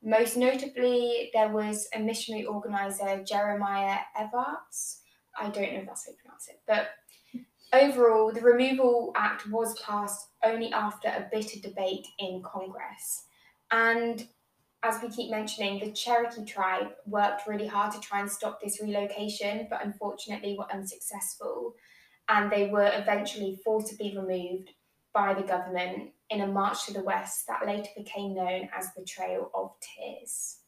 Most 0.04 0.38
notably, 0.38 1.32
there 1.34 1.50
was 1.50 1.88
a 1.96 2.00
missionary 2.00 2.46
organizer, 2.46 3.24
Jeremiah 3.24 4.00
Evarts. 4.16 5.00
I 5.40 5.50
don't 5.50 5.74
know 5.74 5.80
if 5.80 5.88
that's 5.88 6.06
how 6.06 6.12
you 6.12 6.18
pronounce 6.22 6.48
it, 6.50 6.62
but 6.68 6.90
overall, 7.74 8.32
the 8.32 8.42
Removal 8.42 9.12
Act 9.16 9.50
was 9.50 9.80
passed 9.82 10.28
only 10.44 10.72
after 10.72 11.08
a 11.08 11.28
bitter 11.32 11.60
debate 11.60 12.08
in 12.20 12.44
Congress. 12.44 13.24
And 13.72 14.28
as 14.84 15.02
we 15.02 15.10
keep 15.10 15.32
mentioning, 15.32 15.80
the 15.80 15.92
Cherokee 15.92 16.46
tribe 16.46 16.88
worked 17.06 17.48
really 17.48 17.68
hard 17.68 17.92
to 17.94 18.00
try 18.00 18.22
and 18.22 18.32
stop 18.32 18.62
this 18.62 18.82
relocation, 18.82 19.68
but 19.70 19.84
unfortunately 19.86 20.56
were 20.58 20.72
unsuccessful. 20.72 21.76
And 22.30 22.52
they 22.52 22.68
were 22.68 22.92
eventually 22.94 23.60
forcibly 23.64 24.18
removed 24.18 24.72
by 25.14 25.34
the 25.34 25.42
government 25.42 26.12
in 26.30 26.42
a 26.42 26.48
march 26.48 26.86
to 26.86 26.94
the 26.94 27.04
west 27.04 27.48
that 27.48 27.66
later 27.66 27.90
became 27.96 28.36
known 28.36 28.70
as 28.78 28.94
the 28.94 29.04
Trail 29.04 29.50
of 29.54 29.72
Tears. 29.80 30.60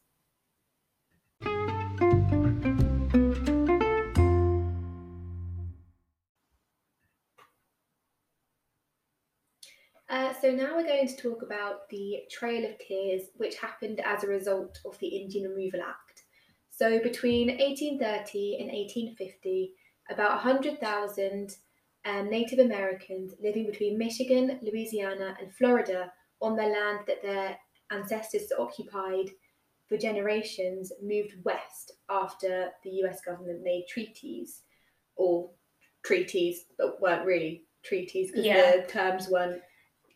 Uh, 10.10 10.32
so 10.42 10.50
now 10.50 10.74
we're 10.74 10.82
going 10.82 11.06
to 11.06 11.16
talk 11.16 11.42
about 11.42 11.88
the 11.88 12.24
Trail 12.28 12.68
of 12.68 12.76
Tears, 12.80 13.28
which 13.36 13.54
happened 13.54 14.00
as 14.04 14.24
a 14.24 14.28
result 14.28 14.80
of 14.84 14.98
the 14.98 15.06
Indian 15.06 15.48
Removal 15.48 15.80
Act. 15.82 16.24
So 16.68 16.98
between 16.98 17.46
1830 17.46 18.56
and 18.58 18.72
1850, 18.72 19.72
about 20.10 20.44
100,000 20.44 21.54
um, 22.06 22.28
Native 22.28 22.58
Americans 22.58 23.34
living 23.40 23.66
between 23.66 23.98
Michigan, 23.98 24.58
Louisiana, 24.62 25.36
and 25.40 25.54
Florida 25.54 26.12
on 26.42 26.56
the 26.56 26.64
land 26.64 27.00
that 27.06 27.22
their 27.22 27.56
ancestors 27.92 28.50
occupied 28.58 29.30
for 29.88 29.96
generations 29.96 30.90
moved 31.00 31.34
west 31.44 31.92
after 32.08 32.70
the 32.82 32.90
US 33.04 33.20
government 33.20 33.62
made 33.62 33.84
treaties, 33.88 34.62
or 35.14 35.50
treaties 36.02 36.64
that 36.78 37.00
weren't 37.00 37.26
really 37.26 37.62
treaties 37.84 38.32
because 38.32 38.46
yeah. 38.46 38.76
the 38.78 38.82
terms 38.88 39.28
weren't 39.28 39.60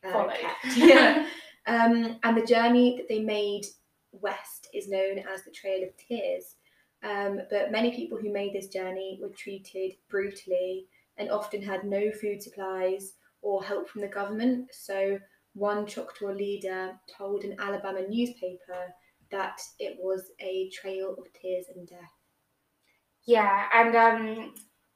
uh, 0.04 0.28
kept. 0.62 0.76
yeah. 0.76 1.26
Um, 1.66 2.18
and 2.22 2.36
the 2.36 2.46
journey 2.46 2.96
that 2.96 3.08
they 3.08 3.20
made 3.20 3.64
west 4.12 4.68
is 4.74 4.88
known 4.88 5.18
as 5.18 5.42
the 5.44 5.50
Trail 5.50 5.82
of 5.82 5.96
Tears. 5.96 6.56
Um, 7.02 7.40
but 7.50 7.70
many 7.72 7.94
people 7.94 8.18
who 8.18 8.32
made 8.32 8.54
this 8.54 8.68
journey 8.68 9.18
were 9.20 9.30
treated 9.36 9.92
brutally 10.08 10.86
and 11.18 11.30
often 11.30 11.62
had 11.62 11.84
no 11.84 12.10
food 12.10 12.42
supplies 12.42 13.14
or 13.42 13.62
help 13.62 13.88
from 13.88 14.00
the 14.00 14.08
government. 14.08 14.68
So, 14.72 15.18
one 15.52 15.86
Choctaw 15.86 16.32
leader 16.32 16.98
told 17.16 17.44
an 17.44 17.56
Alabama 17.60 18.00
newspaper 18.08 18.92
that 19.30 19.60
it 19.78 19.96
was 20.00 20.32
a 20.40 20.70
trail 20.70 21.14
of 21.18 21.32
tears 21.32 21.66
and 21.74 21.86
death. 21.86 21.98
Yeah, 23.26 23.66
and 23.72 23.96
um, 23.96 24.54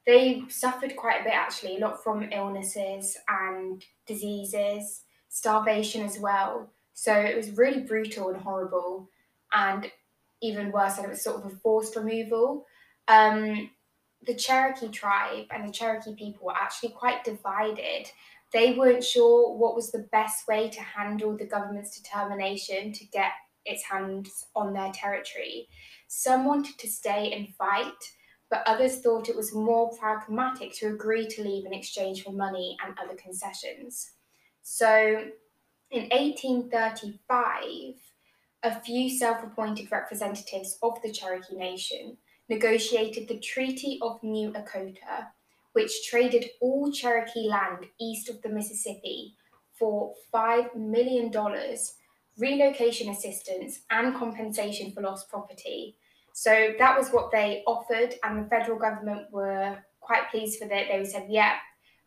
they 0.08 0.42
suffered 0.48 0.96
quite 0.96 1.20
a 1.20 1.24
bit 1.24 1.34
actually, 1.34 1.76
a 1.76 1.80
lot 1.80 2.02
from 2.02 2.32
illnesses 2.32 3.14
and 3.28 3.84
diseases, 4.06 5.02
starvation 5.28 6.02
as 6.02 6.18
well. 6.18 6.72
So 6.94 7.12
it 7.12 7.36
was 7.36 7.58
really 7.58 7.82
brutal 7.82 8.30
and 8.30 8.40
horrible, 8.40 9.10
and 9.52 9.90
even 10.40 10.72
worse, 10.72 10.96
that 10.96 11.04
it 11.04 11.10
was 11.10 11.22
sort 11.22 11.44
of 11.44 11.52
a 11.52 11.56
forced 11.56 11.94
removal. 11.94 12.64
Um, 13.06 13.70
the 14.26 14.34
Cherokee 14.34 14.88
tribe 14.88 15.44
and 15.50 15.68
the 15.68 15.72
Cherokee 15.72 16.14
people 16.14 16.46
were 16.46 16.56
actually 16.56 16.90
quite 16.92 17.22
divided. 17.22 18.06
They 18.50 18.76
weren't 18.76 19.04
sure 19.04 19.58
what 19.58 19.76
was 19.76 19.92
the 19.92 20.08
best 20.10 20.48
way 20.48 20.70
to 20.70 20.80
handle 20.80 21.36
the 21.36 21.44
government's 21.44 22.00
determination 22.00 22.94
to 22.94 23.04
get 23.08 23.32
its 23.66 23.82
hands 23.82 24.46
on 24.56 24.72
their 24.72 24.90
territory. 24.92 25.68
Some 26.08 26.46
wanted 26.46 26.78
to 26.78 26.88
stay 26.88 27.30
and 27.32 27.54
fight, 27.56 27.92
but 28.50 28.62
others 28.66 29.00
thought 29.00 29.28
it 29.28 29.36
was 29.36 29.54
more 29.54 29.90
pragmatic 29.96 30.72
to 30.74 30.88
agree 30.88 31.26
to 31.28 31.42
leave 31.42 31.66
in 31.66 31.74
exchange 31.74 32.24
for 32.24 32.32
money 32.32 32.76
and 32.84 32.94
other 32.98 33.14
concessions. 33.14 34.12
So 34.62 35.24
in 35.90 36.08
1835, 36.10 37.94
a 38.62 38.80
few 38.80 39.08
self 39.10 39.42
appointed 39.42 39.90
representatives 39.90 40.78
of 40.82 41.00
the 41.02 41.12
Cherokee 41.12 41.56
Nation 41.56 42.16
negotiated 42.48 43.28
the 43.28 43.38
Treaty 43.38 43.98
of 44.02 44.22
New 44.22 44.52
Echota, 44.52 45.28
which 45.72 46.08
traded 46.08 46.50
all 46.60 46.90
Cherokee 46.90 47.48
land 47.48 47.86
east 48.00 48.28
of 48.28 48.42
the 48.42 48.48
Mississippi 48.48 49.34
for 49.78 50.14
$5 50.34 50.74
million, 50.74 51.32
relocation 52.36 53.10
assistance, 53.10 53.80
and 53.90 54.14
compensation 54.16 54.92
for 54.92 55.02
lost 55.02 55.30
property. 55.30 55.96
So 56.38 56.68
that 56.78 56.96
was 56.96 57.10
what 57.10 57.32
they 57.32 57.64
offered, 57.66 58.14
and 58.22 58.44
the 58.44 58.48
federal 58.48 58.78
government 58.78 59.26
were 59.32 59.76
quite 59.98 60.30
pleased 60.30 60.60
with 60.62 60.70
it. 60.70 60.86
They 60.88 61.04
said, 61.04 61.26
yeah. 61.28 61.56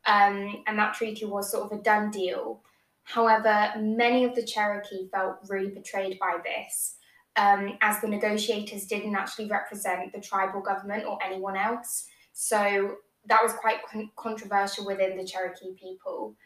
Um, 0.06 0.64
and 0.68 0.80
that 0.80 0.94
treaty 0.94 1.26
was 1.26 1.52
sort 1.52 1.70
of 1.70 1.78
a 1.78 1.84
done 1.84 2.12
deal. 2.12 2.62
However, 3.04 3.74
many 3.78 4.24
of 4.24 4.34
the 4.34 4.46
Cherokee 4.46 5.10
felt 5.12 5.40
really 5.50 5.72
betrayed 5.72 6.18
by 6.18 6.38
this 6.46 6.96
um, 7.36 7.78
as 7.82 8.00
the 8.00 8.08
negotiators 8.08 8.86
didn't 8.86 9.18
actually 9.18 9.50
represent 9.50 10.14
the 10.14 10.22
tribal 10.22 10.62
government 10.62 11.04
or 11.06 11.20
anyone 11.22 11.58
else. 11.58 12.08
So 12.32 13.00
that 13.26 13.44
was 13.44 13.52
quite 13.52 13.86
con- 13.86 14.12
controversial 14.16 14.86
within 14.86 15.18
the 15.18 15.26
Cherokee 15.26 15.74
people. 15.76 16.38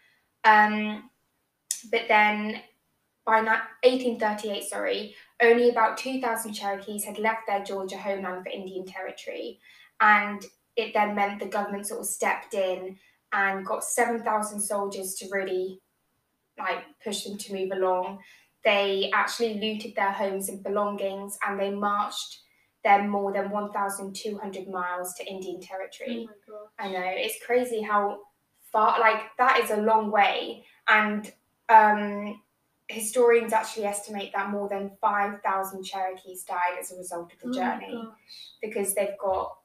Um, 0.43 1.11
but 1.91 2.05
then 2.07 2.63
by 3.27 3.41
1838, 3.41 4.63
sorry, 4.63 5.15
only 5.41 5.69
about 5.69 5.97
2,000 5.97 6.53
Cherokees 6.53 7.03
had 7.03 7.19
left 7.19 7.47
their 7.47 7.63
Georgia 7.63 7.97
homeland 7.97 8.43
for 8.43 8.49
Indian 8.49 8.85
Territory. 8.85 9.59
And 9.99 10.43
it 10.75 10.93
then 10.93 11.15
meant 11.15 11.39
the 11.39 11.47
government 11.47 11.87
sort 11.87 12.01
of 12.01 12.05
stepped 12.05 12.53
in 12.53 12.97
and 13.33 13.65
got 13.65 13.83
7,000 13.83 14.59
soldiers 14.59 15.15
to 15.15 15.27
really 15.31 15.81
like 16.57 16.83
push 17.03 17.23
them 17.23 17.37
to 17.37 17.53
move 17.53 17.71
along. 17.71 18.19
They 18.63 19.11
actually 19.13 19.55
looted 19.55 19.95
their 19.95 20.11
homes 20.11 20.49
and 20.49 20.63
belongings 20.63 21.37
and 21.45 21.59
they 21.59 21.69
marched 21.69 22.39
them 22.83 23.09
more 23.09 23.33
than 23.33 23.49
1,200 23.49 24.67
miles 24.67 25.13
to 25.15 25.25
Indian 25.25 25.59
Territory. 25.59 26.29
Oh 26.49 26.69
I 26.79 26.91
know, 26.91 27.03
it's 27.03 27.43
crazy 27.45 27.81
how 27.81 28.19
far, 28.71 28.99
like, 28.99 29.21
that 29.37 29.59
is 29.59 29.71
a 29.71 29.77
long 29.77 30.11
way. 30.11 30.65
And 30.87 31.31
um, 31.67 32.41
historians 32.87 33.53
actually 33.53 33.85
estimate 33.85 34.31
that 34.33 34.51
more 34.51 34.69
than 34.69 34.91
5,000 35.01 35.83
Cherokees 35.83 36.43
died 36.43 36.77
as 36.79 36.91
a 36.91 36.97
result 36.97 37.31
of 37.33 37.39
the 37.39 37.49
oh 37.49 37.53
journey 37.53 38.03
because 38.61 38.93
they've 38.93 39.17
got, 39.19 39.57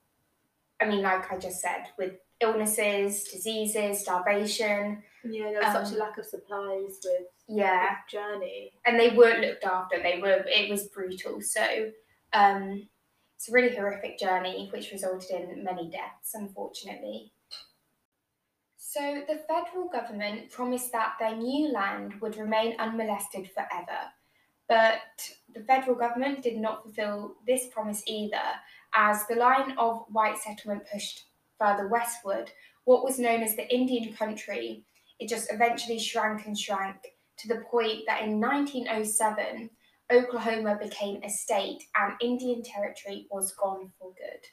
I 0.81 0.87
mean, 0.87 1.03
like 1.03 1.31
I 1.31 1.37
just 1.37 1.61
said, 1.61 1.89
with 1.99 2.15
illnesses, 2.41 3.25
diseases, 3.25 4.00
starvation. 4.00 5.03
Yeah, 5.25 5.50
there 5.50 5.61
was 5.61 5.77
um, 5.77 5.85
such 5.85 5.93
a 5.93 6.00
um, 6.03 6.09
lack 6.09 6.19
of 6.19 6.25
supplies 6.25 6.99
with 7.05 7.27
yeah 7.47 7.97
journey, 8.11 8.73
and 8.87 8.99
they 8.99 9.11
weren't 9.11 9.41
looked 9.41 9.65
after. 9.65 10.03
They 10.03 10.19
were 10.19 10.45
it 10.47 10.71
was 10.71 10.85
brutal. 10.85 11.43
So 11.43 11.91
um, 12.33 12.89
it's 13.37 13.49
a 13.50 13.53
really 13.53 13.77
horrific 13.77 14.19
journey, 14.19 14.71
which 14.73 14.93
resulted 14.93 15.50
in 15.50 15.62
many 15.62 15.91
deaths, 15.91 16.33
unfortunately. 16.35 17.33
So 18.93 19.23
the 19.29 19.41
federal 19.47 19.89
government 19.89 20.51
promised 20.51 20.91
that 20.91 21.13
their 21.21 21.37
new 21.37 21.71
land 21.71 22.21
would 22.21 22.37
remain 22.37 22.75
unmolested 22.81 23.49
forever. 23.55 24.01
But 24.69 24.99
the 25.55 25.61
federal 25.61 25.95
government 25.95 26.43
did 26.43 26.57
not 26.57 26.83
fulfill 26.83 27.37
this 27.47 27.69
promise 27.69 28.03
either, 28.09 28.43
as 28.93 29.25
the 29.29 29.37
line 29.37 29.77
of 29.79 30.07
white 30.09 30.39
settlement 30.39 30.83
pushed 30.93 31.27
further 31.57 31.87
westward, 31.87 32.51
what 32.83 33.05
was 33.05 33.21
known 33.21 33.45
as 33.45 33.55
the 33.55 33.73
Indian 33.73 34.13
country, 34.13 34.85
it 35.21 35.29
just 35.29 35.53
eventually 35.53 36.01
shrank 36.01 36.47
and 36.47 36.59
shrank 36.59 36.97
to 37.37 37.47
the 37.47 37.63
point 37.71 38.01
that 38.09 38.23
in 38.23 38.41
1907, 38.41 39.71
Oklahoma 40.11 40.77
became 40.83 41.23
a 41.23 41.31
state 41.31 41.85
and 41.97 42.15
Indian 42.21 42.65
territory 42.65 43.29
was 43.31 43.53
gone 43.53 43.93
for 44.01 44.13
good. 44.15 44.45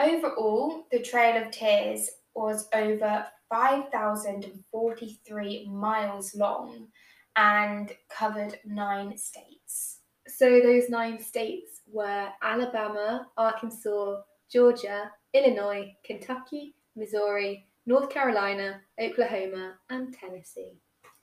Overall, 0.00 0.88
the 0.90 0.98
Trail 0.98 1.40
of 1.40 1.52
Tears 1.52 2.10
was 2.34 2.68
over 2.74 3.26
5,043 3.50 5.68
miles 5.70 6.34
long 6.34 6.88
and 7.36 7.92
covered 8.08 8.58
nine 8.64 9.16
states. 9.16 10.00
So 10.26 10.60
those 10.60 10.88
nine 10.88 11.20
states 11.20 11.82
were 11.86 12.28
Alabama, 12.42 13.28
Arkansas, 13.36 14.22
Georgia, 14.50 15.12
Illinois, 15.32 15.94
Kentucky, 16.04 16.74
Missouri, 16.96 17.68
North 17.86 18.10
Carolina, 18.10 18.80
Oklahoma, 19.00 19.74
and 19.90 20.12
Tennessee. 20.14 20.80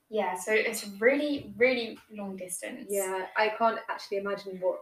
Yeah, 0.10 0.36
so 0.36 0.52
it's 0.52 0.86
really, 1.00 1.54
really 1.58 1.98
long 2.12 2.36
distance. 2.36 2.88
Yeah, 2.90 3.28
I 3.38 3.54
can't 3.58 3.80
actually 3.90 4.18
imagine 4.18 4.60
what 4.60 4.80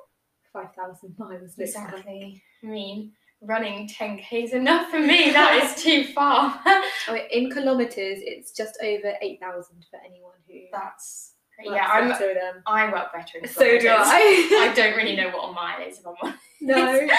5,000 0.51 1.15
miles 1.19 1.55
looks 1.57 1.75
like. 1.75 1.93
exactly. 1.93 2.41
I 2.63 2.67
mean, 2.67 3.11
running 3.41 3.87
10k 3.87 4.43
is 4.43 4.53
enough 4.53 4.89
for 4.89 4.99
me. 4.99 5.31
That 5.31 5.63
is 5.63 5.83
too 5.83 6.05
far. 6.13 6.59
Oh, 6.65 7.17
in 7.31 7.51
kilometres, 7.51 8.19
it's 8.21 8.51
just 8.51 8.77
over 8.83 9.13
8,000 9.21 9.85
for 9.89 9.99
anyone 10.05 10.33
who. 10.47 10.61
That's 10.71 11.33
yeah. 11.63 11.87
I'm. 11.91 12.09
than- 12.09 12.63
I 12.65 12.91
work 12.91 13.11
better 13.13 13.39
in 13.41 13.47
So 13.47 13.79
do. 13.79 13.89
I. 13.89 14.69
I 14.69 14.73
don't 14.73 14.95
really 14.95 15.15
know 15.15 15.29
what 15.29 15.49
a 15.49 15.53
mile 15.53 15.81
is 15.85 15.99
if 15.99 16.07
I'm 16.07 16.15
honest. 16.21 16.39
No. 16.61 17.07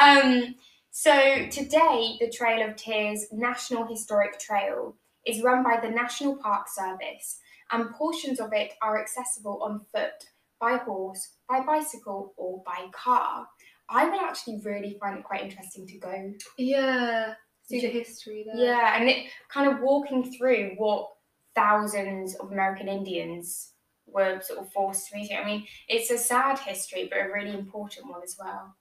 Um, 0.00 0.54
so 0.90 1.46
today, 1.50 2.16
the 2.20 2.30
Trail 2.30 2.68
of 2.68 2.76
Tears 2.76 3.26
National 3.32 3.86
Historic 3.86 4.38
Trail 4.38 4.96
is 5.26 5.42
run 5.42 5.62
by 5.62 5.78
the 5.80 5.90
National 5.90 6.36
Park 6.36 6.66
Service, 6.68 7.38
and 7.70 7.90
portions 7.90 8.40
of 8.40 8.52
it 8.52 8.72
are 8.82 9.00
accessible 9.00 9.62
on 9.62 9.80
foot, 9.92 10.24
by 10.60 10.76
horse, 10.76 11.36
by 11.48 11.60
bicycle, 11.60 12.32
or 12.36 12.62
by 12.64 12.86
car. 12.92 13.46
I 13.90 14.08
would 14.08 14.20
actually 14.22 14.60
really 14.64 14.96
find 15.00 15.18
it 15.18 15.24
quite 15.24 15.42
interesting 15.42 15.86
to 15.86 15.98
go. 15.98 16.32
Yeah. 16.56 17.34
See 17.64 17.80
the 17.80 17.88
history 17.88 18.44
there. 18.46 18.64
Yeah, 18.64 18.96
and 18.96 19.08
it 19.08 19.26
kind 19.48 19.70
of 19.70 19.80
walking 19.80 20.32
through 20.32 20.74
what 20.76 21.08
thousands 21.54 22.34
of 22.36 22.52
American 22.52 22.88
Indians 22.88 23.72
were 24.06 24.40
sort 24.40 24.60
of 24.60 24.72
forced 24.72 25.08
to 25.08 25.16
meet. 25.16 25.32
I 25.32 25.44
mean, 25.44 25.66
it's 25.88 26.10
a 26.10 26.18
sad 26.18 26.58
history, 26.58 27.08
but 27.10 27.20
a 27.20 27.32
really 27.32 27.56
important 27.56 28.08
one 28.08 28.22
as 28.22 28.36
well. 28.38 28.74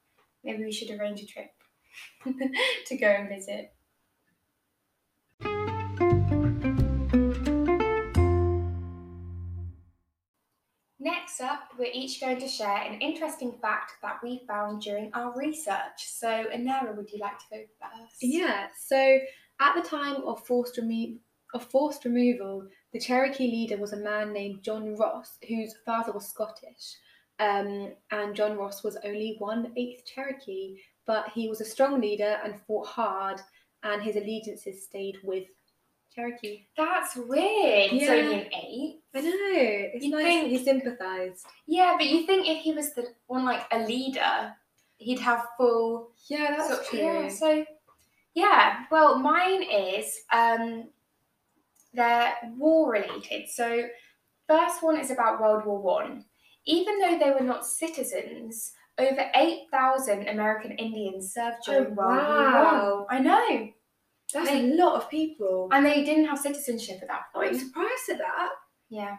Maybe 0.44 0.64
we 0.64 0.72
should 0.72 0.92
arrange 0.92 1.22
a 1.22 1.26
trip 1.26 1.52
to 2.86 2.98
go 2.98 3.08
and 3.08 3.30
visit. 3.30 3.74
Next 11.02 11.40
up, 11.40 11.70
we're 11.78 11.92
each 11.94 12.20
going 12.20 12.40
to 12.40 12.48
share 12.48 12.78
an 12.78 13.00
interesting 13.00 13.54
fact 13.62 13.94
that 14.02 14.18
we 14.22 14.42
found 14.46 14.82
during 14.82 15.12
our 15.14 15.34
research. 15.38 15.98
So, 15.98 16.28
Anera, 16.28 16.94
would 16.96 17.10
you 17.10 17.20
like 17.20 17.40
to 17.40 17.46
go 17.52 17.62
first? 17.80 18.18
Yeah. 18.22 18.68
So 18.78 19.20
at 19.62 19.76
the 19.76 19.88
time 19.88 20.18
of 20.26 20.46
forced 20.46 20.78
remo- 20.78 21.18
of 21.54 21.64
forced 21.72 22.04
removal, 22.04 22.68
the 22.92 23.00
Cherokee 23.00 23.50
leader 23.50 23.78
was 23.78 23.94
a 23.94 23.98
man 23.98 24.34
named 24.34 24.62
John 24.62 24.96
Ross, 24.96 25.38
whose 25.48 25.74
father 25.86 26.12
was 26.12 26.28
Scottish. 26.28 26.98
Um, 27.40 27.94
and 28.12 28.36
John 28.36 28.58
Ross 28.58 28.84
was 28.84 28.98
only 29.06 29.38
one 29.40 29.72
eighth 29.78 30.06
Cherokee, 30.06 30.76
but 31.08 31.30
he 31.34 31.48
was 31.48 31.62
a 31.62 31.66
strong 31.66 32.02
leader 32.02 32.38
and 32.44 32.60
fought 32.68 32.88
hard, 32.88 33.40
and 33.84 34.02
his 34.02 34.18
allegiances 34.18 34.84
stayed 34.84 35.16
with 35.24 35.46
Cherokee. 36.20 36.66
That's 36.78 37.16
weird. 37.16 37.92
He's 37.92 38.04
Yeah. 38.04 38.14
only 38.14 38.42
an 38.42 38.54
eight. 38.54 39.02
I 39.16 39.22
know. 39.22 39.30
It's 39.32 40.06
You'd 40.06 40.12
nice 40.12 40.42
that 40.44 40.50
he 40.50 40.64
sympathised. 40.64 41.46
Yeah, 41.66 41.96
but 41.98 42.08
you 42.08 42.26
think 42.26 42.48
if 42.48 42.62
he 42.62 42.74
was 42.74 42.94
the 42.94 43.08
one 43.28 43.46
like 43.46 43.66
a 43.72 43.80
leader, 43.80 44.56
he'd 44.98 45.20
have 45.20 45.46
full. 45.58 46.12
Yeah, 46.28 46.56
that's 46.58 46.70
so, 46.70 46.84
true. 46.84 47.00
Yeah, 47.00 47.28
so 47.30 47.66
yeah. 48.34 48.86
Well, 48.92 49.18
mine 49.20 49.64
is 49.64 50.20
um, 50.32 50.90
they're 51.94 52.34
war 52.58 52.92
related. 52.92 53.50
So 53.50 53.88
first 54.48 54.84
one 54.84 55.00
is 55.00 55.12
about 55.12 55.42
World 55.42 55.66
War 55.66 55.82
One. 55.82 56.26
Even 56.66 57.00
though 57.00 57.18
they 57.18 57.32
were 57.32 57.40
not 57.46 57.66
citizens, 57.66 58.74
over 59.00 59.32
eight 59.36 59.64
thousand 59.72 60.28
American 60.28 60.72
Indians 60.74 61.34
served 61.34 61.64
during 61.66 61.88
Oh, 61.88 61.96
World 61.96 62.18
wow. 62.18 62.62
War 62.64 63.06
One. 63.06 63.08
I 63.10 63.20
know, 63.20 63.70
That's 64.34 64.50
They- 64.50 64.60
a 64.60 64.76
lot 64.76 64.96
of 64.96 65.10
people. 65.10 65.70
and 65.72 65.86
they 65.86 66.04
didn't 66.04 66.26
have 66.26 66.40
citizenship 66.40 67.00
at 67.02 67.08
that 67.08 67.26
I'm 67.34 67.42
point. 67.50 67.56
surprised 67.60 68.10
at 68.10 68.18
that. 68.20 68.50
Yeah. 68.90 69.18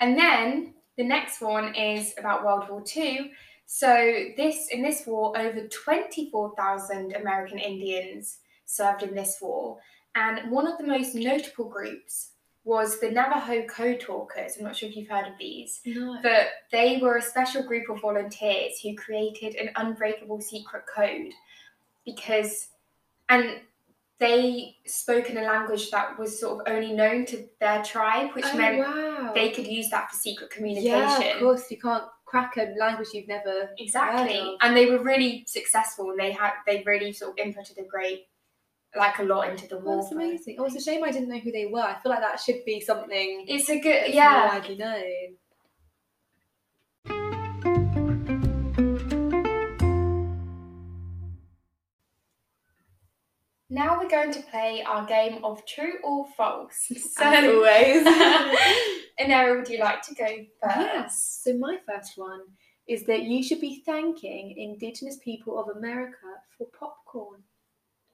And 0.00 0.18
then 0.18 0.74
the 0.96 1.04
next 1.04 1.40
one 1.40 1.74
is 1.74 2.14
about 2.18 2.44
World 2.44 2.68
War 2.68 2.82
Two. 2.82 3.30
So 3.66 3.94
this 4.36 4.68
in 4.70 4.82
this 4.82 5.06
war, 5.06 5.36
over 5.38 5.68
twenty-four 5.68 6.54
thousand 6.56 7.14
American 7.14 7.58
Indians 7.58 8.38
served 8.64 9.02
in 9.02 9.14
this 9.14 9.40
war, 9.40 9.78
and 10.14 10.50
one 10.50 10.66
of 10.66 10.78
the 10.78 10.84
most 10.86 11.14
notable 11.14 11.66
groups 11.68 12.32
was 12.64 12.98
the 13.00 13.10
Navajo 13.10 13.64
Code 13.66 14.00
Talkers. 14.00 14.56
I'm 14.56 14.64
not 14.64 14.76
sure 14.76 14.88
if 14.88 14.96
you've 14.96 15.08
heard 15.08 15.26
of 15.26 15.38
these, 15.38 15.80
No. 15.86 16.18
but 16.22 16.48
they 16.70 16.98
were 16.98 17.16
a 17.16 17.22
special 17.22 17.62
group 17.62 17.88
of 17.88 18.00
volunteers 18.00 18.78
who 18.80 18.94
created 18.94 19.54
an 19.54 19.70
unbreakable 19.76 20.40
secret 20.42 20.84
code 20.86 21.32
because, 22.04 22.68
and 23.30 23.60
they 24.20 24.76
spoke 24.84 25.30
in 25.30 25.38
a 25.38 25.42
language 25.42 25.90
that 25.90 26.18
was 26.18 26.38
sort 26.38 26.60
of 26.60 26.72
only 26.72 26.92
known 26.92 27.24
to 27.26 27.46
their 27.60 27.82
tribe, 27.84 28.34
which 28.34 28.44
oh, 28.48 28.56
meant 28.56 28.78
wow. 28.78 29.32
they 29.34 29.50
could 29.50 29.66
use 29.66 29.90
that 29.90 30.10
for 30.10 30.16
secret 30.16 30.50
communication. 30.50 30.90
Yeah, 30.90 31.34
of 31.34 31.40
course. 31.40 31.70
You 31.70 31.78
can't 31.78 32.04
crack 32.24 32.56
a 32.56 32.74
language 32.78 33.08
you've 33.14 33.28
never 33.28 33.70
Exactly. 33.78 34.56
And 34.60 34.76
they 34.76 34.86
were 34.86 35.02
really 35.02 35.44
successful 35.46 36.10
and 36.10 36.18
they 36.18 36.32
had 36.32 36.52
they 36.66 36.82
really 36.84 37.12
sort 37.12 37.38
of 37.38 37.46
inputted 37.46 37.78
a 37.78 37.84
great 37.84 38.26
like 38.96 39.18
a 39.18 39.22
lot 39.22 39.48
into 39.50 39.68
the 39.68 39.78
war. 39.78 39.96
that's 39.96 40.12
amazing. 40.12 40.56
Oh, 40.58 40.64
it's 40.64 40.76
a 40.76 40.80
shame 40.80 41.04
I 41.04 41.10
didn't 41.10 41.28
know 41.28 41.38
who 41.38 41.52
they 41.52 41.66
were. 41.66 41.80
I 41.80 41.98
feel 42.02 42.10
like 42.10 42.20
that 42.20 42.40
should 42.40 42.64
be 42.64 42.80
something 42.80 43.44
It's 43.46 43.68
a 43.70 43.78
good 43.78 44.02
more 44.02 44.14
yeah. 44.14 44.48
widely 44.48 44.76
known. 44.76 45.36
Now 53.70 53.98
we're 53.98 54.08
going 54.08 54.32
to 54.32 54.42
play 54.42 54.82
our 54.82 55.04
game 55.06 55.44
of 55.44 55.64
true 55.66 55.94
or 56.02 56.26
false. 56.36 56.90
So 56.96 57.22
As 57.22 57.44
always. 57.44 58.06
Anera, 59.18 59.58
would 59.58 59.68
you 59.68 59.78
like 59.78 60.02
to 60.02 60.14
go 60.14 60.26
first? 60.62 60.76
yes. 60.76 61.40
So 61.44 61.56
my 61.58 61.78
first 61.86 62.16
one 62.16 62.40
is 62.86 63.04
that 63.04 63.24
you 63.24 63.42
should 63.42 63.60
be 63.60 63.82
thanking 63.84 64.56
Indigenous 64.56 65.18
people 65.22 65.58
of 65.58 65.76
America 65.76 66.16
for 66.56 66.66
popcorn, 66.78 67.42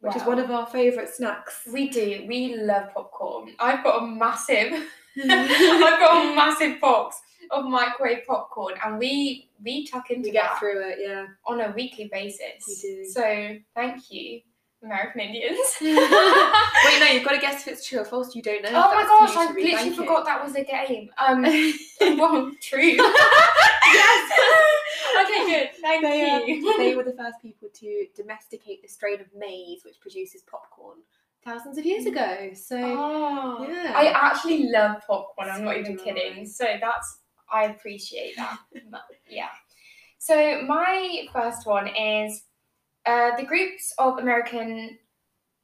which 0.00 0.16
is 0.16 0.24
one 0.24 0.40
of 0.40 0.50
our 0.50 0.66
favourite 0.66 1.08
snacks. 1.08 1.60
We 1.72 1.88
do. 1.88 2.24
We 2.26 2.56
love 2.56 2.92
popcorn. 2.92 3.52
I've 3.60 3.84
got 3.84 4.02
a 4.02 4.06
massive 4.06 4.72
I've 5.22 6.00
got 6.00 6.32
a 6.32 6.34
massive 6.34 6.80
box 6.80 7.20
of 7.52 7.66
microwave 7.66 8.26
popcorn 8.26 8.74
and 8.84 8.98
we 8.98 9.48
we 9.62 9.86
tuck 9.86 10.10
into 10.10 10.28
we 10.28 10.32
get 10.32 10.42
that 10.42 10.58
through 10.58 10.88
it, 10.88 10.98
yeah. 11.00 11.26
on 11.46 11.60
a 11.60 11.70
weekly 11.70 12.08
basis. 12.12 12.64
We 12.66 12.74
do. 12.74 13.04
So 13.04 13.56
thank 13.76 14.10
you, 14.10 14.40
American 14.84 15.20
Indians. 15.22 15.58
Wait, 15.80 17.00
no, 17.00 17.06
you've 17.12 17.24
got 17.24 17.32
to 17.32 17.40
guess 17.40 17.66
if 17.66 17.72
it's 17.72 17.86
true 17.86 18.00
or 18.00 18.04
false. 18.04 18.34
You 18.34 18.42
don't 18.42 18.62
know. 18.62 18.70
Oh 18.72 18.94
my 18.94 19.02
gosh, 19.02 19.36
I 19.36 19.52
literally 19.52 19.90
forgot 19.90 20.24
that 20.26 20.44
was 20.44 20.54
a 20.54 20.64
game. 20.64 21.10
Um 21.18 21.42
well, 22.18 22.52
true. 22.60 22.80
yes. 22.92 24.32
okay, 25.24 25.46
good. 25.46 25.70
Thank 25.80 26.02
They, 26.02 26.30
um, 26.30 26.42
you. 26.46 26.76
they 26.78 26.94
were 26.94 27.04
the 27.04 27.12
first 27.16 27.40
people 27.42 27.68
to 27.74 28.06
domesticate 28.16 28.82
the 28.82 28.88
strain 28.88 29.20
of 29.20 29.26
maize, 29.36 29.84
which 29.84 30.00
produces 30.00 30.42
popcorn, 30.42 30.98
thousands 31.44 31.78
of 31.78 31.84
years 31.84 32.06
ago. 32.06 32.50
So 32.54 32.76
Oh, 32.78 33.66
yeah. 33.68 33.92
I 33.94 34.06
actually 34.08 34.68
love 34.70 35.02
popcorn. 35.06 35.48
I'm 35.50 35.64
not 35.64 35.78
even 35.78 35.96
kidding. 35.96 36.46
So 36.46 36.64
that's 36.80 37.18
I 37.50 37.64
appreciate 37.66 38.36
that. 38.36 38.58
But, 38.90 39.02
yeah. 39.28 39.48
So 40.18 40.62
my 40.62 41.26
first 41.32 41.66
one 41.66 41.86
is 41.88 42.44
uh, 43.06 43.36
the 43.36 43.44
groups 43.44 43.94
of 43.98 44.18
American 44.18 44.98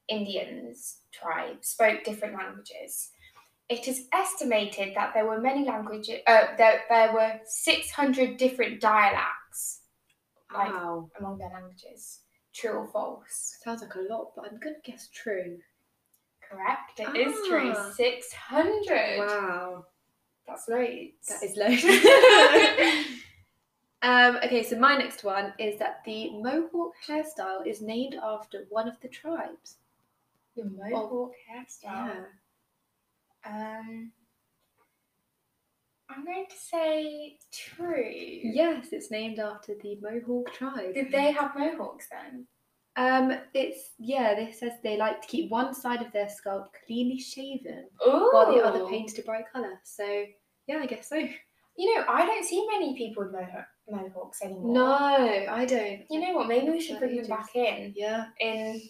Indians 0.08 0.98
tribes 1.12 1.68
spoke 1.68 2.04
different 2.04 2.34
languages. 2.34 3.10
It 3.68 3.86
is 3.86 4.06
estimated 4.12 4.94
that 4.96 5.14
there 5.14 5.26
were 5.26 5.40
many 5.40 5.64
languages. 5.64 6.20
Uh, 6.26 6.56
there, 6.58 6.82
there 6.88 7.12
were 7.12 7.38
600 7.44 8.36
different 8.36 8.80
dialects 8.80 9.82
like 10.52 10.72
wow, 10.72 11.08
among 11.18 11.38
their 11.38 11.50
languages. 11.50 12.20
True 12.52 12.72
or 12.72 12.88
false? 12.88 13.56
sounds 13.62 13.82
like 13.82 13.94
a 13.94 14.12
lot, 14.12 14.32
but 14.34 14.46
I'm 14.50 14.58
gonna 14.58 14.76
guess 14.84 15.08
true. 15.14 15.58
Correct. 16.42 16.98
It 16.98 17.16
is 17.16 17.34
true. 17.48 17.72
Ah. 17.76 17.92
600. 17.96 19.18
Wow, 19.18 19.84
That's 20.48 20.68
loads. 20.68 21.28
that 21.28 21.42
is 21.44 21.56
low. 21.56 21.68
um, 24.02 24.36
okay, 24.44 24.62
so 24.62 24.78
my 24.78 24.96
next 24.96 25.24
one 25.24 25.52
is 25.58 25.78
that 25.78 26.02
the 26.04 26.30
mohawk 26.32 26.92
hairstyle 27.06 27.66
is 27.66 27.82
named 27.82 28.14
after 28.22 28.66
one 28.70 28.88
of 28.88 28.98
the 29.00 29.08
tribes. 29.08 29.76
Your 30.54 30.66
mohawk 30.66 31.32
hairstyle. 31.50 32.24
Um, 33.44 34.12
I'm 36.10 36.24
going 36.24 36.46
to 36.48 36.56
say 36.56 37.38
true. 37.52 38.04
Yes, 38.42 38.88
it's 38.92 39.10
named 39.10 39.38
after 39.38 39.74
the 39.80 39.96
Mohawk 40.02 40.52
tribe. 40.52 40.94
Did 40.94 41.12
they 41.12 41.30
have 41.30 41.56
mohawks 41.56 42.08
then? 42.10 42.46
Um, 42.96 43.38
it's 43.54 43.92
yeah. 43.98 44.34
This 44.34 44.58
says 44.58 44.72
they 44.82 44.96
like 44.96 45.22
to 45.22 45.28
keep 45.28 45.50
one 45.50 45.72
side 45.72 46.02
of 46.02 46.12
their 46.12 46.28
scalp 46.28 46.74
cleanly 46.86 47.18
shaven, 47.18 47.86
Oh, 48.04 48.30
while 48.32 48.52
the 48.52 48.60
other 48.62 48.86
painted 48.86 49.20
a 49.20 49.22
bright 49.22 49.44
colour. 49.52 49.80
So 49.84 50.24
yeah, 50.66 50.78
I 50.78 50.86
guess 50.86 51.08
so. 51.08 51.16
You 51.76 51.94
know, 51.94 52.04
I 52.08 52.26
don't 52.26 52.44
see 52.44 52.66
many 52.72 52.96
people 52.96 53.22
with 53.22 53.32
moha- 53.32 53.64
mohawks 53.90 54.42
anymore. 54.42 54.74
No, 54.74 54.86
I 55.50 55.64
don't. 55.66 56.02
You 56.10 56.20
know 56.20 56.34
what? 56.34 56.48
Maybe 56.48 56.70
we 56.70 56.80
should 56.80 56.98
bring 56.98 57.16
them 57.16 57.26
back 57.28 57.54
in, 57.54 57.92
Yeah. 57.96 58.26
in 58.40 58.80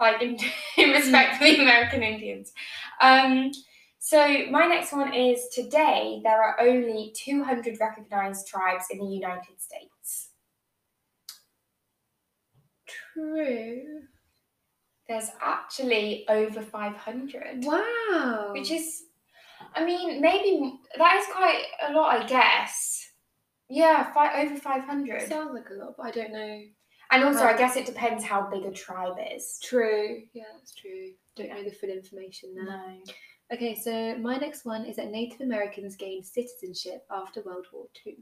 like 0.00 0.22
in, 0.22 0.36
in 0.76 0.90
respect 0.90 1.38
to 1.38 1.44
the 1.44 1.60
American 1.62 2.02
Indians. 2.02 2.52
Um, 3.00 3.50
so 3.98 4.46
my 4.50 4.66
next 4.66 4.92
one 4.92 5.12
is 5.12 5.48
today 5.52 6.20
there 6.24 6.40
are 6.42 6.60
only 6.60 7.12
200 7.16 7.78
recognized 7.80 8.46
tribes 8.46 8.84
in 8.90 8.98
the 8.98 9.04
United 9.06 9.60
States. 9.60 10.30
True. 12.86 14.02
There's 15.08 15.30
actually 15.42 16.26
over 16.28 16.62
500. 16.62 17.64
Wow. 17.64 18.50
Which 18.52 18.70
is, 18.70 19.04
I 19.74 19.84
mean, 19.84 20.20
maybe 20.20 20.78
that 20.96 21.16
is 21.16 21.26
quite 21.34 21.64
a 21.88 21.92
lot, 21.92 22.22
I 22.22 22.26
guess. 22.26 23.07
Yeah, 23.68 24.12
fi- 24.12 24.42
over 24.42 24.56
500. 24.56 25.28
sounds 25.28 25.52
like 25.52 25.68
a 25.70 25.74
lot, 25.74 25.94
but 25.96 26.06
I 26.06 26.10
don't 26.10 26.32
know. 26.32 26.62
and 27.10 27.24
also, 27.24 27.44
I 27.44 27.52
um, 27.52 27.58
guess 27.58 27.76
it 27.76 27.86
depends 27.86 28.24
how 28.24 28.48
big 28.50 28.64
a 28.64 28.70
tribe 28.70 29.16
is. 29.34 29.58
True. 29.62 30.22
Yeah, 30.32 30.44
that's 30.56 30.74
true. 30.74 31.12
Don't 31.36 31.50
know 31.50 31.62
the 31.62 31.70
full 31.70 31.90
information 31.90 32.54
there. 32.54 32.64
No. 32.64 33.00
Okay, 33.52 33.74
so 33.74 34.18
my 34.18 34.36
next 34.36 34.64
one 34.64 34.84
is 34.84 34.96
that 34.96 35.10
Native 35.10 35.40
Americans 35.40 35.96
gained 35.96 36.26
citizenship 36.26 37.06
after 37.10 37.42
World 37.42 37.66
War 37.72 37.86
Two. 37.94 38.14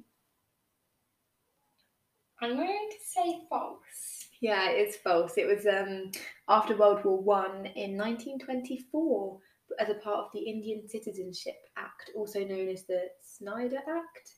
I'm 2.40 2.56
going 2.56 2.88
to 2.90 2.96
say 3.00 3.40
false. 3.48 4.28
Yeah, 4.40 4.68
it's 4.68 4.96
false. 4.96 5.34
It 5.38 5.46
was 5.46 5.66
um, 5.66 6.10
after 6.48 6.76
World 6.76 7.04
War 7.04 7.20
One 7.20 7.66
in 7.74 7.96
1924 7.96 9.38
as 9.80 9.88
a 9.88 9.94
part 9.94 10.26
of 10.26 10.32
the 10.32 10.40
Indian 10.40 10.86
Citizenship 10.88 11.56
Act, 11.76 12.10
also 12.14 12.40
known 12.44 12.68
as 12.68 12.84
the 12.84 13.00
Snyder 13.22 13.78
Act, 13.78 14.30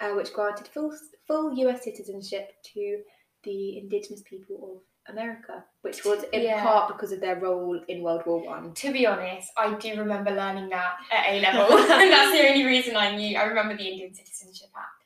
uh, 0.00 0.10
which 0.10 0.32
granted 0.32 0.68
full 0.68 0.96
full 1.26 1.54
U.S. 1.54 1.84
citizenship 1.84 2.52
to 2.74 2.98
the 3.44 3.78
indigenous 3.78 4.22
people 4.22 4.56
of 5.08 5.14
America, 5.14 5.64
which 5.82 6.04
was 6.04 6.24
in 6.32 6.42
Yeah. 6.42 6.62
part 6.62 6.88
because 6.88 7.12
of 7.12 7.20
their 7.20 7.38
role 7.38 7.78
in 7.88 8.02
World 8.02 8.22
War 8.26 8.42
One. 8.44 8.72
To 8.74 8.92
be 8.92 9.06
honest, 9.06 9.50
I 9.56 9.74
do 9.74 9.98
remember 9.98 10.30
learning 10.30 10.70
that 10.70 10.94
at 11.12 11.26
A 11.30 11.40
level, 11.40 11.76
and 11.78 12.10
that's 12.12 12.32
the 12.32 12.48
only 12.48 12.64
reason 12.64 12.96
I 12.96 13.14
knew. 13.14 13.36
I 13.36 13.44
remember 13.44 13.76
the 13.76 13.86
Indian 13.88 14.14
Citizenship 14.14 14.68
Act. 14.76 15.00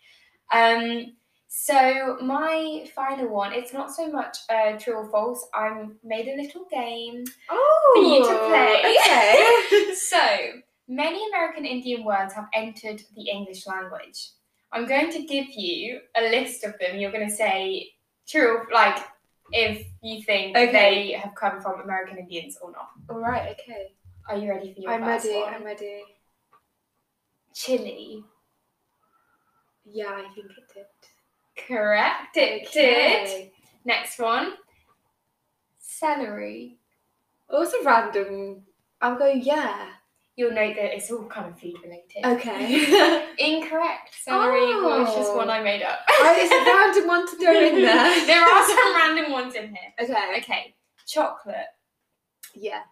Um, 0.50 1.14
so 1.48 2.16
my 2.22 2.88
final 2.94 3.28
one, 3.28 3.52
it's 3.52 3.72
not 3.72 3.92
so 3.92 4.08
much 4.10 4.36
uh, 4.48 4.78
true 4.78 4.94
or 4.94 5.10
false. 5.10 5.46
I 5.52 5.86
made 6.04 6.28
a 6.28 6.36
little 6.40 6.66
game 6.70 7.24
Oh, 7.50 7.92
for 7.94 8.02
you 8.02 8.22
to 8.22 8.38
play. 8.48 8.96
Okay. 9.00 9.94
so 9.94 10.60
many 10.86 11.26
American 11.30 11.64
Indian 11.64 12.04
words 12.04 12.34
have 12.34 12.46
entered 12.54 13.02
the 13.16 13.28
English 13.30 13.66
language. 13.66 14.30
I'm 14.72 14.86
going 14.86 15.10
to 15.12 15.22
give 15.22 15.46
you 15.50 16.00
a 16.16 16.22
list 16.22 16.64
of 16.64 16.74
them. 16.78 16.98
You're 16.98 17.12
going 17.12 17.28
to 17.28 17.34
say 17.34 17.90
true, 18.28 18.62
like 18.72 18.98
if 19.52 19.86
you 20.02 20.22
think 20.22 20.56
Okay. 20.56 20.72
they 20.72 21.12
have 21.12 21.34
come 21.34 21.60
from 21.60 21.80
American 21.80 22.18
Indians 22.18 22.58
or 22.60 22.70
not. 22.72 22.90
All 23.08 23.18
right. 23.20 23.56
Okay. 23.58 23.92
Are 24.28 24.36
you 24.36 24.50
ready 24.50 24.74
for 24.74 24.80
your 24.80 24.92
I'm 24.92 25.04
first 25.04 25.24
ready. 25.26 25.40
one? 25.40 25.54
I'm 25.54 25.64
ready. 25.64 26.02
Chili. 27.54 28.24
Yeah, 29.86 30.10
I 30.10 30.28
think 30.34 30.50
it 30.50 30.64
did. 30.74 30.86
Correct. 31.66 32.36
It 32.36 32.70
did. 32.72 33.50
Next 33.86 34.18
one. 34.18 34.52
Celery. 35.78 36.76
Oh, 37.48 37.60
also 37.60 37.78
random. 37.82 38.62
I'm 39.00 39.18
going 39.18 39.42
yeah. 39.42 39.88
You'll 40.38 40.52
note 40.52 40.76
that 40.76 40.94
it's 40.94 41.10
all 41.10 41.24
kind 41.26 41.48
of 41.48 41.58
food 41.58 41.74
related. 41.82 42.24
Okay. 42.24 43.24
Incorrect. 43.40 44.14
Celery 44.22 44.60
was 44.60 45.12
just 45.12 45.32
Oh. 45.32 45.36
one 45.36 45.50
I 45.50 45.60
made 45.60 45.82
up. 45.82 45.98
oh, 46.08 46.34
it's 46.38 46.52
a 46.52 46.64
random 46.64 47.08
one 47.08 47.26
to 47.28 47.36
throw 47.36 47.60
in 47.60 47.82
there. 47.82 48.24
there 48.26 48.40
are 48.44 48.68
some 48.68 48.94
random 48.94 49.32
ones 49.32 49.56
in 49.56 49.74
here. 49.74 49.92
Okay. 50.00 50.38
Okay. 50.38 50.74
Chocolate. 51.08 51.66
Yeah. 52.54 52.82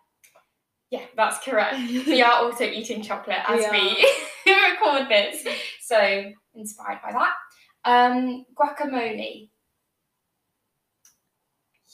Yeah, 0.90 1.04
that's 1.16 1.38
correct. 1.44 1.76
we 2.08 2.20
are 2.20 2.32
also 2.32 2.64
eating 2.64 3.00
chocolate 3.00 3.38
as 3.46 3.64
We 3.70 4.04
we 4.44 4.52
record 4.72 5.08
this. 5.08 5.46
So 5.82 6.32
inspired 6.52 6.98
by 7.00 7.12
that. 7.12 7.34
Um, 7.84 8.44
guacamole. 8.58 9.50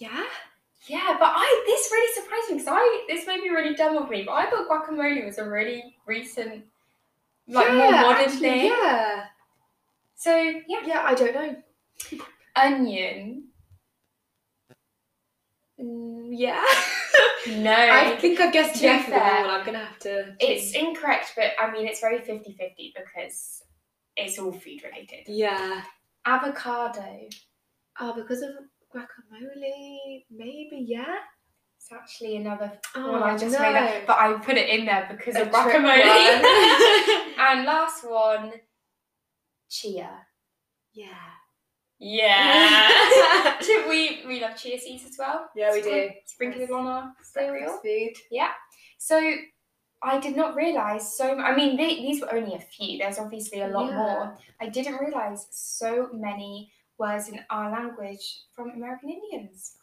Yeah. 0.01 0.25
Yeah, 0.89 1.17
but 1.19 1.33
I 1.35 1.63
this 1.67 1.89
really 1.93 2.13
surprised 2.15 2.51
me 2.51 2.55
because 2.57 2.69
I 2.71 3.05
this 3.09 3.27
may 3.27 3.41
be 3.41 3.51
really 3.51 3.75
dumb 3.75 3.97
of 3.97 4.11
me, 4.11 4.25
but 4.25 4.33
I 4.33 4.51
thought 4.51 4.69
guacamole 4.69 5.25
was 5.25 5.39
a 5.39 5.49
really 5.49 5.97
recent, 6.07 6.65
like 7.49 7.73
more 7.73 7.91
modern 7.93 8.25
actually, 8.25 8.41
thing. 8.41 8.67
Yeah. 8.67 9.25
So 10.17 10.37
yeah, 10.37 10.81
Yeah, 10.87 11.03
I 11.07 11.15
don't 11.15 11.35
know. 11.35 11.57
onion. 12.57 13.45
Mm, 15.81 16.29
yeah. 16.33 16.63
No, 17.49 17.73
I 17.75 18.17
think 18.21 18.39
I've 18.41 18.53
guessed 18.53 18.75
To 18.77 18.81
two 18.81 18.87
be 18.99 19.03
for 19.03 19.11
them 19.11 19.19
fair. 19.21 19.47
I'm 19.47 19.67
gonna 19.67 19.79
have 19.85 19.99
to. 20.01 20.37
it's 20.39 20.75
incorrect, 20.75 21.33
but 21.37 21.51
I 21.59 21.73
mean 21.73 21.89
it's 21.89 22.01
very 22.01 22.21
50-50 22.21 22.95
because 22.97 23.65
it's 24.17 24.39
all 24.39 24.53
food 24.53 24.81
related. 24.85 25.25
Yeah. 25.27 25.83
Avocado. 26.25 27.29
Oh, 27.99 28.15
because 28.15 28.43
of 28.43 28.51
guacamole, 28.95 30.25
maybe. 30.31 30.85
Yeah. 30.87 31.17
It's 31.79 31.91
actually 31.93 32.37
another 32.37 32.73
Oh, 32.95 33.13
one 33.13 33.23
I 33.25 33.37
just 33.37 33.59
no. 33.59 33.61
made 33.61 33.77
up, 33.77 34.07
but 34.07 34.17
I 34.19 34.33
put 34.35 34.57
it 34.57 34.69
in 34.69 34.87
there 34.87 35.09
because 35.11 35.35
A 35.37 35.43
of 35.43 35.49
guacamole. 35.49 36.03
and 37.39 37.65
last 37.65 38.09
one, 38.09 38.53
chia. 39.69 40.11
yeah. 40.95 41.09
Yeah. 41.99 42.89
We 43.89 44.23
we 44.27 44.41
love 44.41 44.57
chia 44.57 44.79
seeds 44.79 45.05
as 45.05 45.17
well? 45.19 45.49
Yeah, 45.55 45.73
we 45.73 45.83
do. 45.83 46.11
Sprinkle 46.27 46.63
it 46.63 46.71
on 46.71 46.87
our 46.87 47.13
cereal. 47.23 47.79
Food. 47.83 48.15
So 48.99 49.19
I 50.03 50.19
did 50.19 50.35
not 50.37 50.57
realize 50.57 51.17
so. 51.17 51.37
I 51.39 51.55
mean, 51.55 51.77
they, 51.77 51.97
these 51.97 52.21
were 52.21 52.33
only 52.35 52.55
a 52.55 52.59
few. 52.61 52.99
There's 52.99 53.19
obviously 53.19 53.61
a 53.61 53.69
lot 53.69 53.91
Yeah. 53.91 53.97
more. 53.97 54.39
I 54.61 54.69
didn't 54.69 54.97
realize 54.99 55.47
so 55.51 56.09
many 56.13 56.73
words 56.99 57.29
in 57.29 57.41
our 57.51 57.71
language 57.71 58.45
from 58.55 58.71
American 58.71 59.11
Indians. 59.11 59.77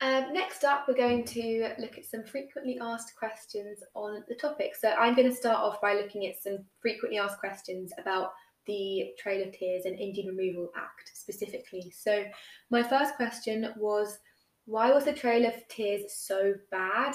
Um, 0.00 0.34
next 0.34 0.64
up, 0.64 0.84
we're 0.86 0.94
going 0.94 1.24
to 1.24 1.70
look 1.78 1.96
at 1.96 2.04
some 2.04 2.24
frequently 2.24 2.78
asked 2.78 3.16
questions 3.18 3.78
on 3.94 4.22
the 4.28 4.34
topic. 4.34 4.76
So 4.76 4.90
I'm 4.90 5.14
going 5.14 5.30
to 5.30 5.34
start 5.34 5.56
off 5.56 5.80
by 5.80 5.94
looking 5.94 6.26
at 6.26 6.42
some 6.42 6.58
frequently 6.80 7.18
asked 7.18 7.38
questions 7.38 7.90
about 7.98 8.32
the 8.66 9.12
Trail 9.18 9.46
of 9.46 9.52
Tears 9.52 9.86
and 9.86 9.98
Indian 9.98 10.36
Removal 10.36 10.70
Act 10.76 11.10
specifically. 11.14 11.90
So 11.96 12.24
my 12.70 12.82
first 12.82 13.14
question 13.16 13.72
was, 13.76 14.18
why 14.66 14.92
was 14.92 15.04
the 15.04 15.12
Trail 15.12 15.46
of 15.46 15.54
Tears 15.68 16.12
so 16.12 16.54
bad? 16.70 17.14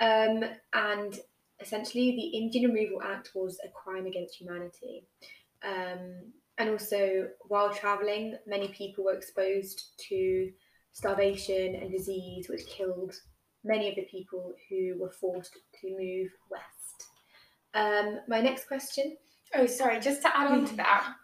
Um, 0.00 0.44
and 0.72 1.18
essentially, 1.60 2.12
the 2.12 2.38
Indian 2.38 2.72
Removal 2.72 3.02
Act 3.02 3.32
was 3.34 3.58
a 3.64 3.68
crime 3.68 4.06
against 4.06 4.36
humanity. 4.36 5.06
Um, 5.64 6.32
and 6.58 6.70
also, 6.70 7.28
while 7.48 7.72
travelling, 7.72 8.36
many 8.46 8.68
people 8.68 9.04
were 9.04 9.14
exposed 9.14 9.92
to 10.08 10.50
starvation 10.92 11.76
and 11.76 11.90
disease, 11.90 12.48
which 12.48 12.66
killed 12.66 13.14
many 13.64 13.88
of 13.88 13.96
the 13.96 14.06
people 14.10 14.52
who 14.68 14.96
were 14.98 15.10
forced 15.10 15.56
to 15.80 15.90
move 15.90 16.30
west. 16.50 17.08
Um, 17.74 18.20
my 18.28 18.40
next 18.40 18.66
question. 18.66 19.16
Oh, 19.54 19.66
sorry, 19.66 20.00
just 20.00 20.22
to 20.22 20.36
add 20.36 20.50
on 20.50 20.64
to 20.66 20.76
that, 20.76 21.14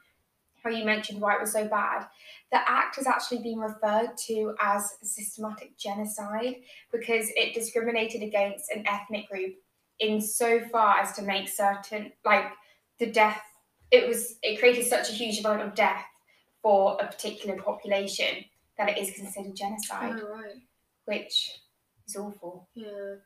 how 0.64 0.70
you 0.70 0.84
mentioned 0.84 1.20
why 1.20 1.34
it 1.34 1.40
was 1.40 1.52
so 1.52 1.68
bad, 1.68 2.06
the 2.50 2.58
act 2.68 2.96
has 2.96 3.06
actually 3.06 3.42
been 3.42 3.58
referred 3.58 4.16
to 4.26 4.54
as 4.60 4.94
systematic 5.02 5.76
genocide 5.76 6.56
because 6.90 7.28
it 7.36 7.54
discriminated 7.54 8.22
against 8.22 8.70
an 8.70 8.84
ethnic 8.86 9.28
group 9.28 9.54
in 10.00 10.20
so 10.20 10.60
far 10.72 10.98
as 10.98 11.12
to 11.12 11.22
make 11.22 11.48
certain, 11.48 12.10
like 12.24 12.46
the 12.98 13.06
death, 13.06 13.42
it 13.90 14.08
was, 14.08 14.36
it 14.42 14.58
created 14.58 14.86
such 14.86 15.10
a 15.10 15.12
huge 15.12 15.38
amount 15.40 15.60
of 15.62 15.74
death 15.74 16.04
for 16.62 16.96
a 17.00 17.06
particular 17.06 17.60
population, 17.60 18.44
that 18.78 18.88
it 18.88 18.96
is 18.98 19.10
considered 19.14 19.54
genocide, 19.54 20.18
Oh, 20.20 20.34
right. 20.34 20.54
which 21.04 21.60
is 22.08 22.16
awful. 22.16 22.68
Yeah. 22.74 23.16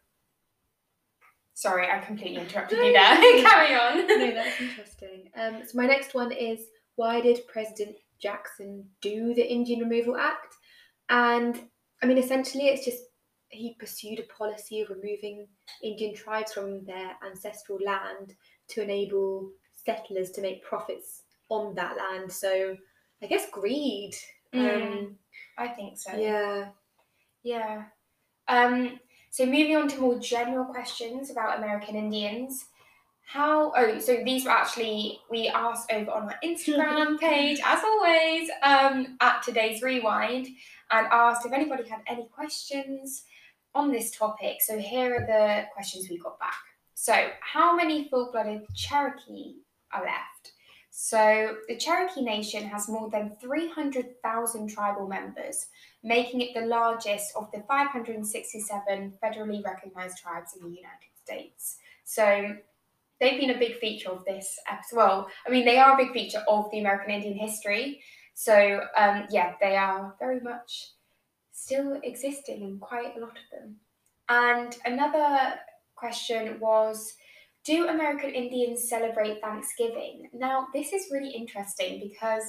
Sorry, 1.55 1.89
I 1.91 1.99
completely 2.01 2.41
interrupted 2.41 2.79
you 2.79 2.93
there. 2.93 3.17
Carry 3.43 3.75
on. 3.75 4.07
no, 4.07 4.31
that's 4.35 4.61
interesting. 4.61 5.31
Um, 5.37 5.63
so 5.67 5.77
my 5.77 5.87
next 5.87 6.15
one 6.15 6.31
is 6.33 6.61
why 6.99 7.21
did 7.21 7.47
President 7.47 7.95
Jackson 8.21 8.85
do 9.01 9.33
the 9.33 9.49
Indian 9.49 9.81
Removal 9.81 10.17
Act? 10.17 10.55
And 11.09 11.61
I 12.03 12.07
mean, 12.07 12.19
essentially, 12.19 12.65
it's 12.67 12.85
just 12.85 13.05
he 13.51 13.77
pursued 13.79 14.19
a 14.19 14.35
policy 14.35 14.81
of 14.81 14.91
removing 14.91 15.47
Indian 15.83 16.15
tribes 16.15 16.53
from 16.53 16.85
their 16.85 17.13
ancestral 17.25 17.79
land 17.85 18.35
to 18.71 18.83
enable 18.83 19.51
settlers 19.75 20.33
to 20.33 20.43
make 20.43 20.65
profits 20.65 21.23
on 21.49 21.75
that 21.77 21.97
land. 21.97 22.33
So 22.33 22.77
I 23.23 23.27
guess 23.27 23.49
greed. 23.51 24.15
Um, 24.53 24.61
Mm, 24.61 25.15
I 25.57 25.69
think 25.69 25.99
so. 25.99 26.17
yeah. 26.17 26.71
Yeah. 27.45 27.85
Um, 28.49 28.99
so 29.31 29.47
moving 29.47 29.77
on 29.77 29.89
to 29.89 30.01
more 30.01 30.19
general 30.19 30.65
questions 30.65 31.31
about 31.31 31.59
American 31.59 31.95
Indians. 31.95 32.67
How 33.29 33.73
oh 33.77 33.99
so 33.99 34.23
these 34.25 34.47
were 34.47 34.51
actually 34.51 35.21
we 35.31 35.49
asked 35.49 35.93
over 35.93 36.11
on 36.11 36.23
our 36.31 36.39
Instagram 36.43 37.21
page 37.21 37.61
as 37.63 37.85
always 37.85 38.49
um, 38.63 39.19
at 39.21 39.43
today's 39.43 39.83
rewind 39.83 40.47
and 40.91 41.07
asked 41.11 41.45
if 41.45 41.53
anybody 41.53 41.87
had 41.87 42.01
any 42.07 42.27
questions 42.33 43.25
on 43.75 43.93
this 43.93 44.13
topic. 44.13 44.63
So 44.63 44.79
here 44.79 45.15
are 45.15 45.27
the 45.27 45.67
questions 45.75 46.09
we 46.09 46.17
got 46.19 46.39
back. 46.39 46.57
So 46.95 47.29
how 47.41 47.77
many 47.77 48.09
full-blooded 48.09 48.63
Cherokee 48.75 49.57
are 49.93 50.05
left? 50.05 50.53
So 50.91 51.57
the 51.69 51.77
Cherokee 51.77 52.23
Nation 52.23 52.65
has 52.65 52.89
more 52.89 53.11
than 53.11 53.37
300,000 53.43 54.69
tribal 54.69 55.07
members 55.07 55.67
making 56.03 56.41
it 56.41 56.55
the 56.55 56.67
largest 56.67 57.37
of 57.37 57.51
the 57.53 57.61
567 57.69 59.19
federally 59.23 59.63
recognized 59.63 60.17
tribes 60.17 60.55
in 60.57 60.63
the 60.63 60.75
United 60.75 61.13
States. 61.23 61.77
So 62.05 62.57
they've 63.21 63.41
been 63.41 63.51
a 63.51 63.59
big 63.59 63.79
feature 63.79 64.11
of 64.11 64.25
this 64.25 64.59
as 64.69 64.85
Well, 64.93 65.29
I 65.47 65.51
mean, 65.51 65.65
they 65.65 65.79
are 65.79 65.95
a 65.95 65.97
big 65.97 66.13
feature 66.13 66.43
of 66.49 66.71
the 66.71 66.81
American 66.81 67.11
Indian 67.11 67.37
history. 67.37 68.01
So, 68.35 68.81
um, 68.97 69.27
yeah, 69.31 69.55
they 69.61 69.77
are 69.77 70.15
very 70.19 70.41
much 70.41 70.93
still 71.53 72.01
existing 72.03 72.63
in 72.63 72.79
quite 72.79 73.17
a 73.17 73.21
lot 73.21 73.31
of 73.31 73.51
them. 73.53 73.77
And 74.29 74.77
another 74.85 75.57
question 75.97 76.61
was 76.61 77.15
Do 77.65 77.89
American 77.89 78.31
Indians 78.31 78.89
celebrate 78.89 79.41
Thanksgiving? 79.41 80.31
Now, 80.33 80.69
this 80.73 80.93
is 80.93 81.09
really 81.11 81.31
interesting 81.31 82.01
because 82.01 82.45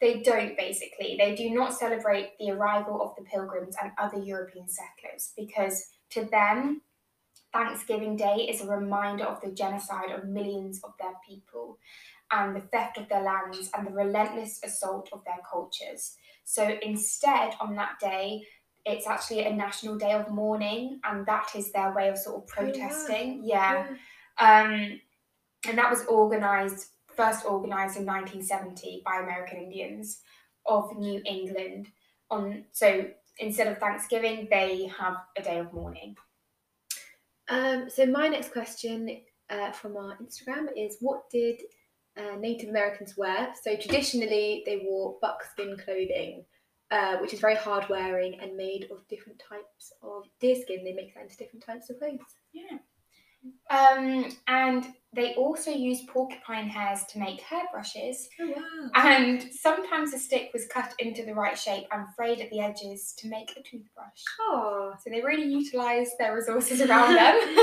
they 0.00 0.20
don't 0.20 0.56
basically. 0.56 1.16
They 1.18 1.34
do 1.34 1.50
not 1.50 1.72
celebrate 1.72 2.32
the 2.38 2.50
arrival 2.50 3.00
of 3.00 3.14
the 3.16 3.22
pilgrims 3.22 3.76
and 3.80 3.92
other 3.98 4.18
European 4.18 4.66
settlers 4.68 5.32
because 5.36 5.86
to 6.10 6.24
them, 6.24 6.82
Thanksgiving 7.52 8.16
Day 8.16 8.48
is 8.50 8.60
a 8.62 8.66
reminder 8.66 9.24
of 9.24 9.40
the 9.40 9.50
genocide 9.50 10.10
of 10.10 10.24
millions 10.28 10.80
of 10.82 10.92
their 10.98 11.12
people 11.28 11.78
and 12.30 12.56
the 12.56 12.60
theft 12.60 12.96
of 12.98 13.08
their 13.08 13.22
lands 13.22 13.70
and 13.76 13.86
the 13.86 13.92
relentless 13.92 14.60
assault 14.64 15.10
of 15.12 15.22
their 15.24 15.40
cultures. 15.48 16.16
So 16.44 16.76
instead, 16.82 17.54
on 17.60 17.76
that 17.76 17.98
day, 18.00 18.42
it's 18.84 19.06
actually 19.06 19.44
a 19.44 19.52
national 19.52 19.96
day 19.96 20.12
of 20.12 20.28
mourning, 20.30 21.00
and 21.04 21.24
that 21.26 21.50
is 21.54 21.70
their 21.72 21.92
way 21.94 22.08
of 22.08 22.18
sort 22.18 22.36
of 22.36 22.50
Oh, 22.50 22.62
protesting. 22.62 23.42
yeah. 23.44 23.86
Um, 24.38 25.00
and 25.68 25.78
that 25.78 25.90
was 25.90 26.04
organized, 26.06 26.88
first 27.14 27.44
organized 27.44 27.96
in 27.96 28.06
1970 28.06 29.02
by 29.04 29.20
American 29.20 29.58
Indians 29.58 30.20
of 30.66 30.96
New 30.96 31.22
England. 31.24 31.88
On 32.30 32.64
so 32.72 33.06
instead 33.38 33.68
of 33.68 33.78
Thanksgiving, 33.78 34.48
they 34.50 34.86
have 34.98 35.16
a 35.36 35.42
day 35.42 35.58
of 35.58 35.72
mourning. 35.72 36.16
Um, 37.48 37.88
so 37.90 38.06
my 38.06 38.28
next 38.28 38.52
question 38.52 39.22
uh, 39.50 39.72
from 39.72 39.96
our 39.96 40.16
Instagram 40.18 40.66
is 40.76 40.96
what 41.00 41.28
did 41.30 41.60
uh, 42.16 42.36
Native 42.38 42.70
Americans 42.70 43.16
wear? 43.16 43.52
So 43.62 43.76
traditionally 43.76 44.62
they 44.66 44.82
wore 44.84 45.18
buckskin 45.20 45.76
clothing, 45.76 46.44
uh, 46.90 47.18
which 47.18 47.34
is 47.34 47.40
very 47.40 47.56
hard 47.56 47.88
wearing 47.88 48.38
and 48.40 48.56
made 48.56 48.88
of 48.90 49.06
different 49.08 49.40
types 49.46 49.92
of 50.02 50.24
deerskin. 50.40 50.84
They 50.84 50.92
make 50.92 51.14
that 51.14 51.24
into 51.24 51.36
different 51.36 51.64
types 51.64 51.90
of 51.90 51.98
clothes. 51.98 52.20
Yeah. 52.52 52.78
Um, 53.70 54.36
and 54.46 54.86
they 55.14 55.34
also 55.34 55.70
used 55.70 56.08
porcupine 56.08 56.68
hairs 56.68 57.04
to 57.10 57.18
make 57.18 57.40
hairbrushes. 57.40 58.28
Oh 58.40 58.52
wow! 58.54 58.90
And 58.94 59.42
sometimes 59.52 60.14
a 60.14 60.18
stick 60.18 60.50
was 60.52 60.66
cut 60.66 60.94
into 60.98 61.24
the 61.24 61.34
right 61.34 61.58
shape 61.58 61.86
and 61.90 62.06
frayed 62.14 62.40
at 62.40 62.50
the 62.50 62.60
edges 62.60 63.14
to 63.18 63.28
make 63.28 63.50
a 63.52 63.62
toothbrush. 63.62 64.22
Oh, 64.40 64.94
So 65.02 65.10
they 65.10 65.22
really 65.22 65.46
utilised 65.46 66.12
their 66.18 66.34
resources 66.34 66.80
around 66.80 67.14
them. 67.16 67.58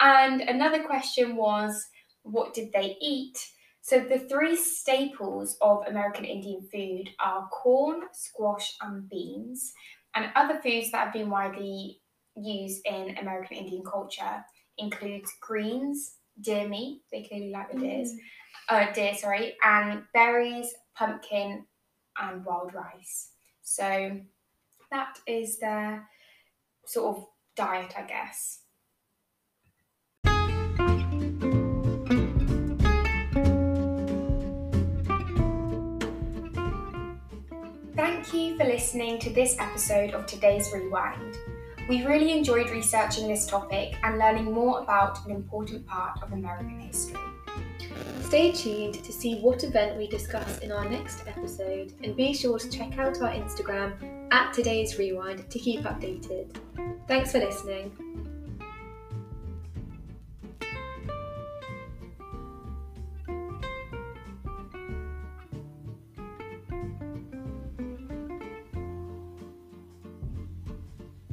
and 0.00 0.40
another 0.42 0.82
question 0.84 1.36
was, 1.36 1.86
what 2.22 2.54
did 2.54 2.72
they 2.72 2.96
eat? 3.00 3.36
So 3.80 3.98
the 3.98 4.20
three 4.20 4.56
staples 4.56 5.56
of 5.60 5.84
American 5.88 6.24
Indian 6.24 6.62
food 6.72 7.10
are 7.24 7.48
corn, 7.48 8.02
squash, 8.12 8.76
and 8.80 9.08
beans. 9.08 9.72
And 10.14 10.30
other 10.36 10.60
foods 10.62 10.92
that 10.92 11.04
have 11.06 11.12
been 11.12 11.30
widely 11.30 12.00
used 12.36 12.86
in 12.86 13.16
American 13.18 13.56
Indian 13.56 13.82
culture 13.84 14.44
includes 14.78 15.32
greens, 15.40 16.16
deer 16.40 16.68
meat, 16.68 17.02
they 17.10 17.24
clearly 17.24 17.50
like 17.50 17.70
the 17.72 17.78
deers, 17.78 18.14
uh, 18.68 18.92
deer, 18.92 19.14
sorry, 19.14 19.56
and 19.64 20.02
berries, 20.14 20.74
pumpkin, 20.96 21.66
and 22.18 22.44
wild 22.44 22.72
rice. 22.74 23.30
So 23.62 24.20
that 24.90 25.18
is 25.26 25.58
their 25.58 26.08
sort 26.86 27.16
of 27.16 27.26
diet, 27.56 27.94
I 27.96 28.02
guess. 28.02 28.60
Thank 37.94 38.34
you 38.34 38.56
for 38.56 38.64
listening 38.64 39.18
to 39.20 39.30
this 39.30 39.56
episode 39.58 40.12
of 40.12 40.26
today's 40.26 40.72
Rewind. 40.72 41.36
We 41.88 42.04
really 42.06 42.32
enjoyed 42.32 42.70
researching 42.70 43.28
this 43.28 43.46
topic 43.46 43.96
and 44.02 44.18
learning 44.18 44.52
more 44.52 44.80
about 44.80 45.24
an 45.26 45.32
important 45.32 45.86
part 45.86 46.22
of 46.22 46.32
American 46.32 46.80
history. 46.80 47.20
Stay 48.22 48.52
tuned 48.52 48.94
to 49.04 49.12
see 49.12 49.40
what 49.40 49.62
event 49.62 49.98
we 49.98 50.06
discuss 50.06 50.58
in 50.58 50.72
our 50.72 50.88
next 50.88 51.24
episode, 51.26 51.92
and 52.02 52.16
be 52.16 52.32
sure 52.32 52.58
to 52.58 52.70
check 52.70 52.98
out 52.98 53.20
our 53.20 53.32
Instagram 53.32 53.92
at 54.32 54.54
today's 54.54 54.98
rewind 54.98 55.50
to 55.50 55.58
keep 55.58 55.80
updated. 55.80 56.56
Thanks 57.06 57.32
for 57.32 57.40
listening. 57.40 58.31